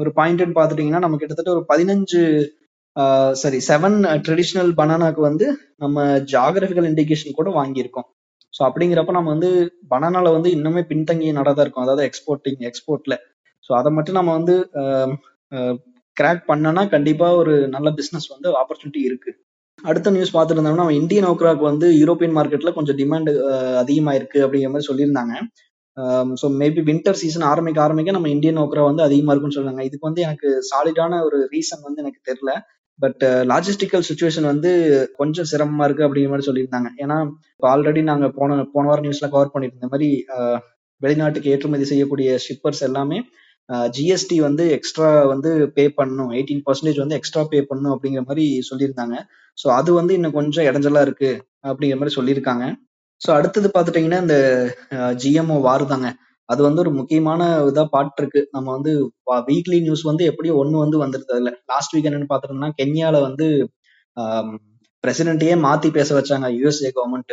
ஒரு 0.00 0.10
பாயிண்ட்னு 0.18 0.56
பார்த்துட்டீங்கன்னா 0.58 1.04
நம்ம 1.04 1.18
கிட்டத்தட்ட 1.20 1.52
ஒரு 1.56 1.64
பதினஞ்சு 1.72 2.22
சாரி 3.42 3.58
செவன் 3.68 3.98
ட்ரெடிஷ்னல் 4.26 4.72
பனானாக்கு 4.80 5.22
வந்து 5.28 5.46
நம்ம 5.82 6.04
ஜாகிரபிக்கல் 6.32 6.88
இண்டிகேஷன் 6.90 7.38
கூட 7.38 7.50
வாங்கியிருக்கோம். 7.58 8.08
ஸோ 8.54 8.60
அப்படிங்கிறப்ப 8.68 9.12
நம்ம 9.16 9.30
வந்து 9.34 9.50
பனானால 9.92 10.32
வந்து 10.36 10.48
இன்னுமே 10.56 10.82
பின்தங்கிய 10.90 11.32
நடதான் 11.38 11.64
இருக்கும். 11.64 11.84
அதாவது 11.86 12.04
எக்ஸ்போர்ட்டிங் 12.08 12.60
எக்ஸ்போர்ட்ல 12.70 13.14
ஸோ 13.64 13.72
அதை 13.78 13.90
மட்டும் 13.96 14.18
நம்ம 14.18 14.32
வந்து 14.38 14.54
கிராக் 16.16 16.42
பண்ணனா 16.50 16.82
கண்டிப்பா 16.94 17.26
ஒரு 17.40 17.54
நல்ல 17.74 17.88
பிசினஸ் 17.98 18.26
வந்து 18.34 18.48
ஆப்பர்ச்சுனிட்டி 18.60 19.00
இருக்கு. 19.08 19.30
அடுத்த 19.90 20.12
நியூஸ் 20.16 20.32
பார்த்துட்டு 20.34 20.60
இருந்தோம்னா 20.60 20.82
நம்ம 20.82 20.96
இந்தியன் 21.02 21.26
ஓக்ராக் 21.30 21.62
வந்து 21.70 21.86
யூரோப்பியன் 22.00 22.36
மார்க்கெட்ல 22.38 22.72
கொஞ்சம் 22.78 22.98
டிமாண்ட் 23.00 23.30
அதிகமாக 23.82 24.18
இருக்கு 24.20 24.38
அப்படிங்கிற 24.44 24.70
மாதிரி 24.74 24.88
சொல்லியிருந்தாங்க. 24.90 25.34
ஸோ 26.40 26.46
மேபி 26.60 26.82
வின்டர் 26.90 27.18
சீசன் 27.22 27.46
ஆரம்பிக்க 27.52 27.80
ஆரம்பிக்க 27.86 28.16
நம்ம 28.16 28.28
இந்தியன் 28.34 28.60
ஓக்ரா 28.64 28.84
வந்து 28.90 29.02
அதிகமாக 29.08 29.34
இருக்கும்னு 29.34 29.58
சொல்லுவாங்க 29.58 29.84
இதுக்கு 29.88 30.08
வந்து 30.08 30.24
எனக்கு 30.26 30.48
சாலிடான 30.70 31.18
ஒரு 31.28 31.40
ரீசன் 31.54 31.84
வந்து 31.88 32.02
எனக்கு 32.04 32.20
தெரியல. 32.30 32.52
பட் 32.98 33.22
லாஜிஸ்டிக்கல் 33.50 34.06
சுச்சுவேஷன் 34.08 34.46
வந்து 34.52 34.70
கொஞ்சம் 35.20 35.48
சிரமமா 35.52 35.86
இருக்கு 35.88 36.06
அப்படிங்கிற 36.06 36.32
மாதிரி 36.32 36.48
சொல்லியிருந்தாங்க. 36.48 36.88
ஏன்னா 37.02 37.16
இப்போ 37.54 37.66
ஆல்ரெடி 37.74 38.02
நாங்க 38.10 38.26
போன 38.38 38.58
போன 38.74 38.88
வாரம் 38.90 39.06
நியூஸ்ல 39.06 39.28
கவர் 39.34 39.52
பண்ணியிருந்த 39.54 39.88
மாதிரி 39.94 40.08
வெளிநாட்டுக்கு 41.00 41.52
ஏற்றுமதி 41.52 41.86
செய்யக்கூடிய 41.92 42.28
ஷிப்பர்ஸ் 42.46 42.82
எல்லாமே 42.88 43.18
ஜிஎஸ்டி 43.96 44.36
வந்து 44.46 44.64
எக்ஸ்ட்ரா 44.76 45.08
வந்து 45.32 45.50
பே 45.76 45.84
பண்ணணும். 45.98 46.30
எயிட்டீன் 46.36 46.64
பர்சன்டேஜ் 46.66 46.98
வந்து 47.02 47.18
எக்ஸ்ட்ரா 47.18 47.42
பே 47.52 47.60
பண்ணணும் 47.70 47.94
அப்படிங்கிற 47.94 48.22
மாதிரி 48.28 48.46
சொல்லியிருந்தாங்க. 48.70 49.16
ஸோ 49.58 49.66
அது 49.78 49.90
வந்து 50.00 50.12
இன்னும் 50.18 50.36
கொஞ்சம் 50.38 50.66
இடைஞ்சலா 50.70 51.02
இருக்கு 51.06 51.30
அப்படிங்கிற 51.70 51.98
மாதிரி 52.00 52.16
சொல்லியிருக்காங்க. 52.18 52.64
ஸோ 53.20 53.30
அடுத்தது 53.38 53.68
பார்த்துட்டீங்கன்னா 53.74 54.20
இந்த 54.24 54.36
ஜிஎம்ஓ 55.22 55.56
வார் 55.68 55.84
தாங்க. 55.92 56.08
அது 56.48 56.60
வந்து 56.66 56.82
ஒரு 56.84 56.92
முக்கியமான 57.00 57.42
இதாக 57.68 57.86
பாட்டு 57.94 58.20
இருக்கு 58.22 58.40
நம்ம 58.54 58.68
வந்து 58.76 58.92
வீக்லி 59.50 59.78
நியூஸ் 59.86 60.02
வந்து 60.10 60.24
எப்படியும் 60.30 60.58
ஒன்று 60.62 60.82
வந்து 60.84 60.98
வந்துருது 61.02 61.34
அதில் 61.36 61.52
லாஸ்ட் 61.72 61.94
வீக் 61.94 62.08
என்னன்னு 62.10 62.30
பார்த்துருந்தோம்னா 62.32 62.70
கென்யாவில் 62.80 63.26
வந்து 63.28 63.46
பிரசிடென்ட்டையே 65.04 65.54
மாத்தி 65.66 65.88
பேச 65.98 66.08
வச்சாங்க. 66.18 66.46
யூஎஸ்ஏ 66.58 66.90
கவர்மெண்ட் 66.96 67.32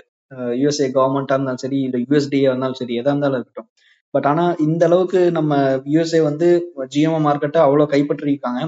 யூஎஸ்ஏ 0.62 0.88
கவர்மெண்ட்டாக 0.98 1.38
இருந்தாலும் 1.38 1.64
சரி 1.64 1.80
இல்லை 1.88 2.00
யுஎஸ்டிஏ 2.06 2.48
இருந்தாலும் 2.50 2.80
சரி 2.82 2.94
எதா 3.02 3.12
இருந்தாலும் 3.14 3.38
இருக்கட்டும். 3.40 3.70
பட் 4.14 4.28
ஆனா 4.30 4.44
இந்த 4.66 4.84
அளவுக்கு 4.90 5.20
நம்ம 5.38 5.54
யூஎஸ்ஏ 5.94 6.22
வந்து 6.28 6.48
ஜிஎம்ஓ 6.94 7.20
மார்க்கெட்டை 7.28 7.60
அவ்வளவு 7.66 7.92
கைப்பற்றிருக்காங்க. 7.94 8.60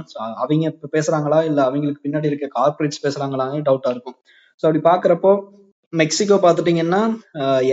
அவங்க 0.41 0.69
இப்போ 0.74 0.89
பேசுறாங்களா? 0.98 1.39
இல்ல 1.50 1.60
அவங்களுக்கு 1.69 2.03
பின்னாடி 2.05 2.29
இருக்க 2.31 2.48
கார்பரேட்ஸ் 2.60 3.03
பேசுறாங்களான்னு 3.05 3.65
டவுட்டா 3.69 3.91
இருக்கும். 3.95 4.17
ஸோ 4.60 4.63
அப்படி 4.67 4.81
பாக்குறப்போ 4.91 5.31
மெக்சிகோ 5.93 6.36
பார்த்துட்டிங்கன்னா 6.43 7.01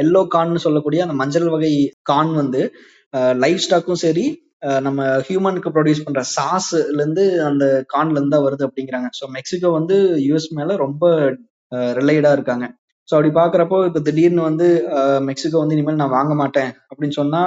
எல்லோ 0.03 0.21
கான்னு 0.35 0.65
சொல்லக்கூடிய 0.67 1.03
அந்த 1.07 1.17
மஞ்சள் 1.23 1.51
வகை 1.55 1.73
கான் 2.11 2.33
வந்து 2.43 2.63
லைஃப் 3.45 3.63
ஸ்டாக்கும் 3.65 4.03
சரி 4.05 4.25
நம்ம 4.87 5.01
ஹியூமனுக்கு 5.27 5.71
ப்ரொடியூஸ் 5.75 6.05
பண்ற 6.07 6.23
சாஸ்ல 6.37 6.81
இருந்து 6.97 7.25
அந்த 7.49 7.65
கான்ல 7.95 8.23
தான் 8.35 8.45
வருது 8.47 8.67
அப்படிங்கிறாங்க. 8.69 9.09
ஸோ 9.19 9.25
மெக்சிகோ 9.37 9.69
வந்து 9.79 9.97
யூஎஸ் 10.27 10.49
மேல 10.59 10.77
ரொம்ப 10.85 11.05
ரிலேடா 11.99 12.31
இருக்காங்க. 12.37 12.67
ஸோ 13.09 13.13
அப்படி 13.17 13.31
பாக்குறப்போ 13.41 13.77
இப்போ 13.89 14.01
திடீர்னு 14.07 14.43
வந்து 14.49 14.67
மெக்சிகோ 15.29 15.61
வந்து 15.63 15.77
இனிமேல் 15.77 16.01
நான் 16.03 16.17
வாங்க 16.19 16.33
மாட்டேன் 16.43 16.71
அப்படின்னு 16.91 17.17
சொன்னா 17.21 17.43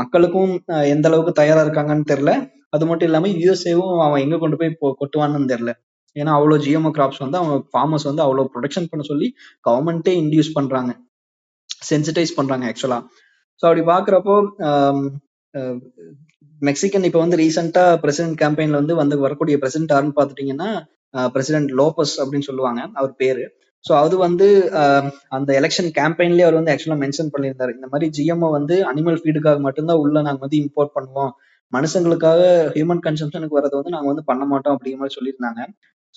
மக்களுக்கும் 0.00 0.52
எந்த 0.94 1.08
அளவுக்கு 1.10 1.32
தயாரா 1.40 1.60
இருக்காங்கன்னு 1.66 2.10
தெரியல. 2.12 2.32
அது 2.74 2.84
மட்டும் 2.88 3.08
இல்லாம 3.08 3.28
யூஎஸ்ஏவும் 3.42 3.94
அவன் 4.06 4.22
எங்க 4.24 4.36
கொண்டு 4.42 4.56
போய் 4.60 4.70
கொட்டுவான்னு 5.00 5.50
தெரியல. 5.52 5.72
ஏன்னா 6.16 6.32
அவ்வளோ 6.38 6.56
ஜிஎம்ஓ 6.64 6.90
கிராப்ஸ் 6.96 7.22
வந்து 7.24 7.38
அவங்க 7.40 7.54
ஃபார்மர்ஸ் 7.72 8.06
வந்து 8.10 8.22
அவ்வளோ 8.24 8.44
ப்ரொடக்ஷன் 8.54 8.88
பண்ண 8.90 9.04
சொல்லி 9.10 9.28
கவர்மெண்ட்டே 9.68 10.12
இன்டியூஸ் 10.22 10.50
பண்றாங்க. 10.58 10.92
சென்சிட்டைஸ் 11.90 12.36
பண்றாங்க 12.38 12.64
ஆக்சுவலா 12.70 12.98
ஸோ 13.62 13.64
அப்படி 13.68 13.82
பாக்குறப்போ 13.92 14.34
மெக்சிகன் 16.62 17.06
இப்போ 17.08 17.20
வந்து 17.24 17.38
ரீசெண்டாக 17.42 17.98
பிரசிடென்ட் 18.02 18.38
கேம்பெயின்ல 18.42 18.78
வந்து 18.82 18.94
வந்து 19.00 19.16
வரக்கூடிய 19.24 19.56
பிரசிடென்ட் 19.62 19.92
யாருன்னு 19.94 20.16
பார்த்துட்டிங்கன்னா 20.18 20.70
பிரசிடென்ட் 21.34 21.72
லோபஸ் 21.80 22.14
அப்படின்னு 22.22 22.48
சொல்லுவாங்க 22.50 22.80
அவர் 23.00 23.12
பேரு. 23.22 23.44
ஸோ 23.84 23.92
அது 24.02 24.14
வந்து 24.26 24.46
அந்த 25.36 25.50
எலெக்ஷன் 25.60 25.90
கேம்பெயின்லேயே 25.98 26.46
அவர் 26.46 26.58
வந்து 26.58 26.72
ஆக்சுவலாக 26.72 27.00
மென்ஷன் 27.04 27.32
பண்ணியிருந்தார். 27.34 27.72
இந்த 27.76 27.88
மாதிரி 27.92 28.06
ஜிஎம்ஓ 28.16 28.48
வந்து 28.58 28.76
அனிமல் 28.90 29.18
ஃபீடுக்காக 29.22 29.60
மட்டும்தான் 29.66 30.00
உள்ள 30.04 30.16
நாங்கள் 30.26 30.44
வந்து 30.46 30.60
இம்போர்ட் 30.64 30.94
பண்ணுவோம். 30.98 31.32
மனுஷங்களுக்காக 31.72 32.40
ஹியூமன் 32.76 33.02
கன்சம்ஷனுக்கு 33.06 33.58
வரதை 33.58 33.74
வந்து 33.80 33.94
நாங்கள் 33.94 34.12
வந்து 34.12 34.24
பண்ண 34.30 34.42
மாட்டோம் 34.52 34.74
அப்படிங்கிற 34.76 35.00
மாதிரி 35.02 35.16
சொல்லியிருந்தாங்க. 35.18 35.60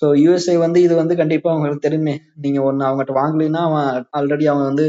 ஸோ 0.02 0.06
யூஎஸ்ஏ 0.24 0.56
வந்து 0.64 0.80
இது 0.86 0.96
வந்து 1.02 1.14
கண்டிப்பாக 1.22 1.54
அவங்களுக்கு 1.56 1.86
தெரியுமே. 1.88 2.16
நீங்கள் 2.44 2.66
ஒன்று 2.70 2.88
அவங்ககிட்ட 2.88 3.14
வாங்கலைன்னா 3.22 3.62
அவன் 3.70 3.88
ஆல்ரெடி 4.20 4.48
அவன் 4.54 4.68
வந்து 4.72 4.86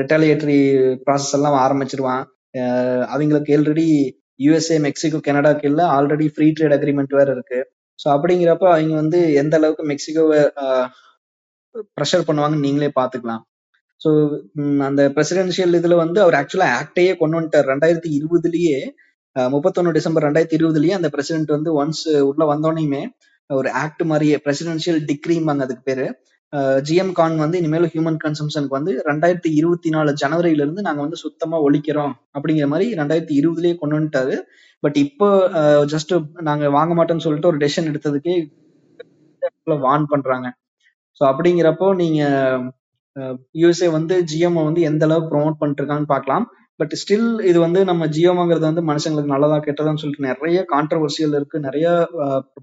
ரிட்டாலியேட்டரி 0.00 0.60
ப்ராசஸ் 1.04 1.34
எல்லாம் 1.38 1.58
ஆரம்பிச்சிருவான். 1.64 2.24
அவங்களுக்கு 3.14 3.52
ஆல்ரெடி 3.56 3.86
யூஎஸ்ஏ 4.46 4.76
மெக்சிகோ 4.86 5.18
கனடாக்கு 5.28 5.66
இல்லை 5.70 5.84
ஆல்ரெடி 5.96 6.26
ஃப்ரீ 6.34 6.46
ட்ரேட் 6.56 6.76
அக்ரிமெண்ட் 6.76 7.18
வேற 7.20 7.28
இருக்கு. 7.36 7.60
ஸோ 7.98 8.06
அப்படிங்கிறப்ப 8.14 8.66
அவங்க 8.74 8.94
வந்து 9.02 9.20
எந்த 9.42 9.54
அளவுக்கு 9.60 9.84
மெக்சிகோவை 9.92 10.40
ப்ரெஷர் 11.96 12.26
பண்ணுவாங்கன்னு 12.28 12.66
நீங்களே 12.66 12.90
பாத்துக்கலாம் 13.00 13.42
ஸோ 14.00 14.10
அந்த 14.88 15.02
பிரசிடென்ஷியல் 15.16 15.76
இதுல 15.78 15.94
வந்து 16.02 16.18
அவர் 16.24 16.36
ஆக்சுவலா 16.40 16.68
ஆக்டையே 16.80 17.12
கொண்டு 17.20 17.36
வந்துட்டார். 17.38 17.66
ரெண்டாயிரத்தி 17.72 18.10
இருபதுலயே 18.18 18.78
முப்பத்தொன்னு 19.54 19.96
டிசம்பர் 19.96 20.24
ரெண்டாயிரத்தி 20.26 20.56
இருபதுலயே 20.58 20.94
அந்த 20.98 21.08
பிரசிடென்ட் 21.14 21.50
வந்து 21.56 21.70
ஒன்ஸ் 21.80 22.04
உள்ள 22.28 22.44
வந்தோடனையுமே 22.52 23.02
ஒரு 23.50 23.68
ஆக்ட் 23.82 24.02
மாதிரியே 24.10 24.36
பிரசிடென்ஷியல் 24.44 25.00
டிக்ரிம்பாங்க 25.10 25.64
அதுக்கு 25.66 25.84
பேரு. 25.90 26.06
ஜிஎம் 26.88 27.12
கான் 27.18 27.36
வந்து 27.44 27.56
இனிமேல் 27.62 27.88
ஹியூமன் 27.92 28.20
கன்சம்ஷனுக்கு 28.24 28.76
வந்து 28.78 28.92
ரெண்டாயிரத்தி 29.08 29.50
இருபத்தி 29.60 29.90
நாலு 29.94 30.10
ஜனவரியில 30.22 30.64
இருந்து 30.64 30.84
நாங்க 30.86 31.00
வந்து 31.06 31.18
சுத்தமா 31.24 31.56
ஒழிக்கிறோம் 31.66 32.14
அப்படிங்கிற 32.36 32.68
மாதிரி 32.72 32.86
ரெண்டாயிரத்தி 33.00 33.34
இருபதுலயே 33.40 33.74
கொண்டு 33.82 33.96
வந்துட்டாரு. 33.98 34.36
பட் 34.82 34.96
இப்போ 35.04 35.28
ஜஸ்ட் 35.92 36.14
நாங்க 36.48 36.70
வாங்க 36.78 36.94
மாட்டோம்னு 36.98 37.26
சொல்லிட்டு 37.26 37.50
ஒரு 37.52 37.60
டெசிஷன் 37.64 37.90
எடுத்ததுக்கே 37.92 38.36
வார்ன் 39.86 40.08
பண்றாங்க. 40.14 40.48
ஸோ 41.20 41.24
அப்படிங்கிறப்போ 41.30 41.88
நீங்க 41.94 42.20
யூஎஸ்ஏ 43.52 43.90
வந்து 43.90 44.16
ஜிஎம் 44.22 44.60
வந்து 44.62 44.80
எந்த 44.80 45.04
அளவு 45.04 45.28
ப்ரொமோட் 45.30 45.58
பண்ணிட்டு 45.58 46.06
பார்க்கலாம் 46.06 46.46
பட் 46.76 46.92
ஸ்டில் 46.92 47.30
இது 47.40 47.58
வந்து 47.60 47.84
நம்ம 47.84 48.06
ஜியோமாங்கிறது 48.06 48.66
வந்து 48.70 48.84
மனுஷங்களுக்கு 48.84 49.34
நல்லதா 49.34 49.56
கெட்டதான்னு 49.58 50.02
சொல்லிட்டு 50.04 50.28
நிறைய 50.28 50.66
கான்ட்ரவர்சியல் 50.74 51.34
இருக்கு 51.34 51.60
நிறைய 51.60 51.88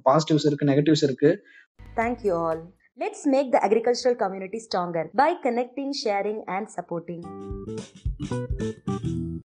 பாசிட்டிவ்ஸ் 0.03 0.47
இருக்கு 0.47 0.71
நெகட்டிவ்ஸ் 0.71 1.03
இருக்கு 1.03 1.31
thank you 1.97 2.33
all 2.37 2.55
all. 2.55 2.63
Let's 2.97 3.25
make 3.25 3.51
the 3.51 3.61
agricultural 3.63 4.15
community 4.15 4.59
stronger 4.59 5.09
by 5.13 5.33
connecting, 5.43 5.91
sharing, 5.93 6.43
and 6.47 6.69
supporting. 6.69 7.21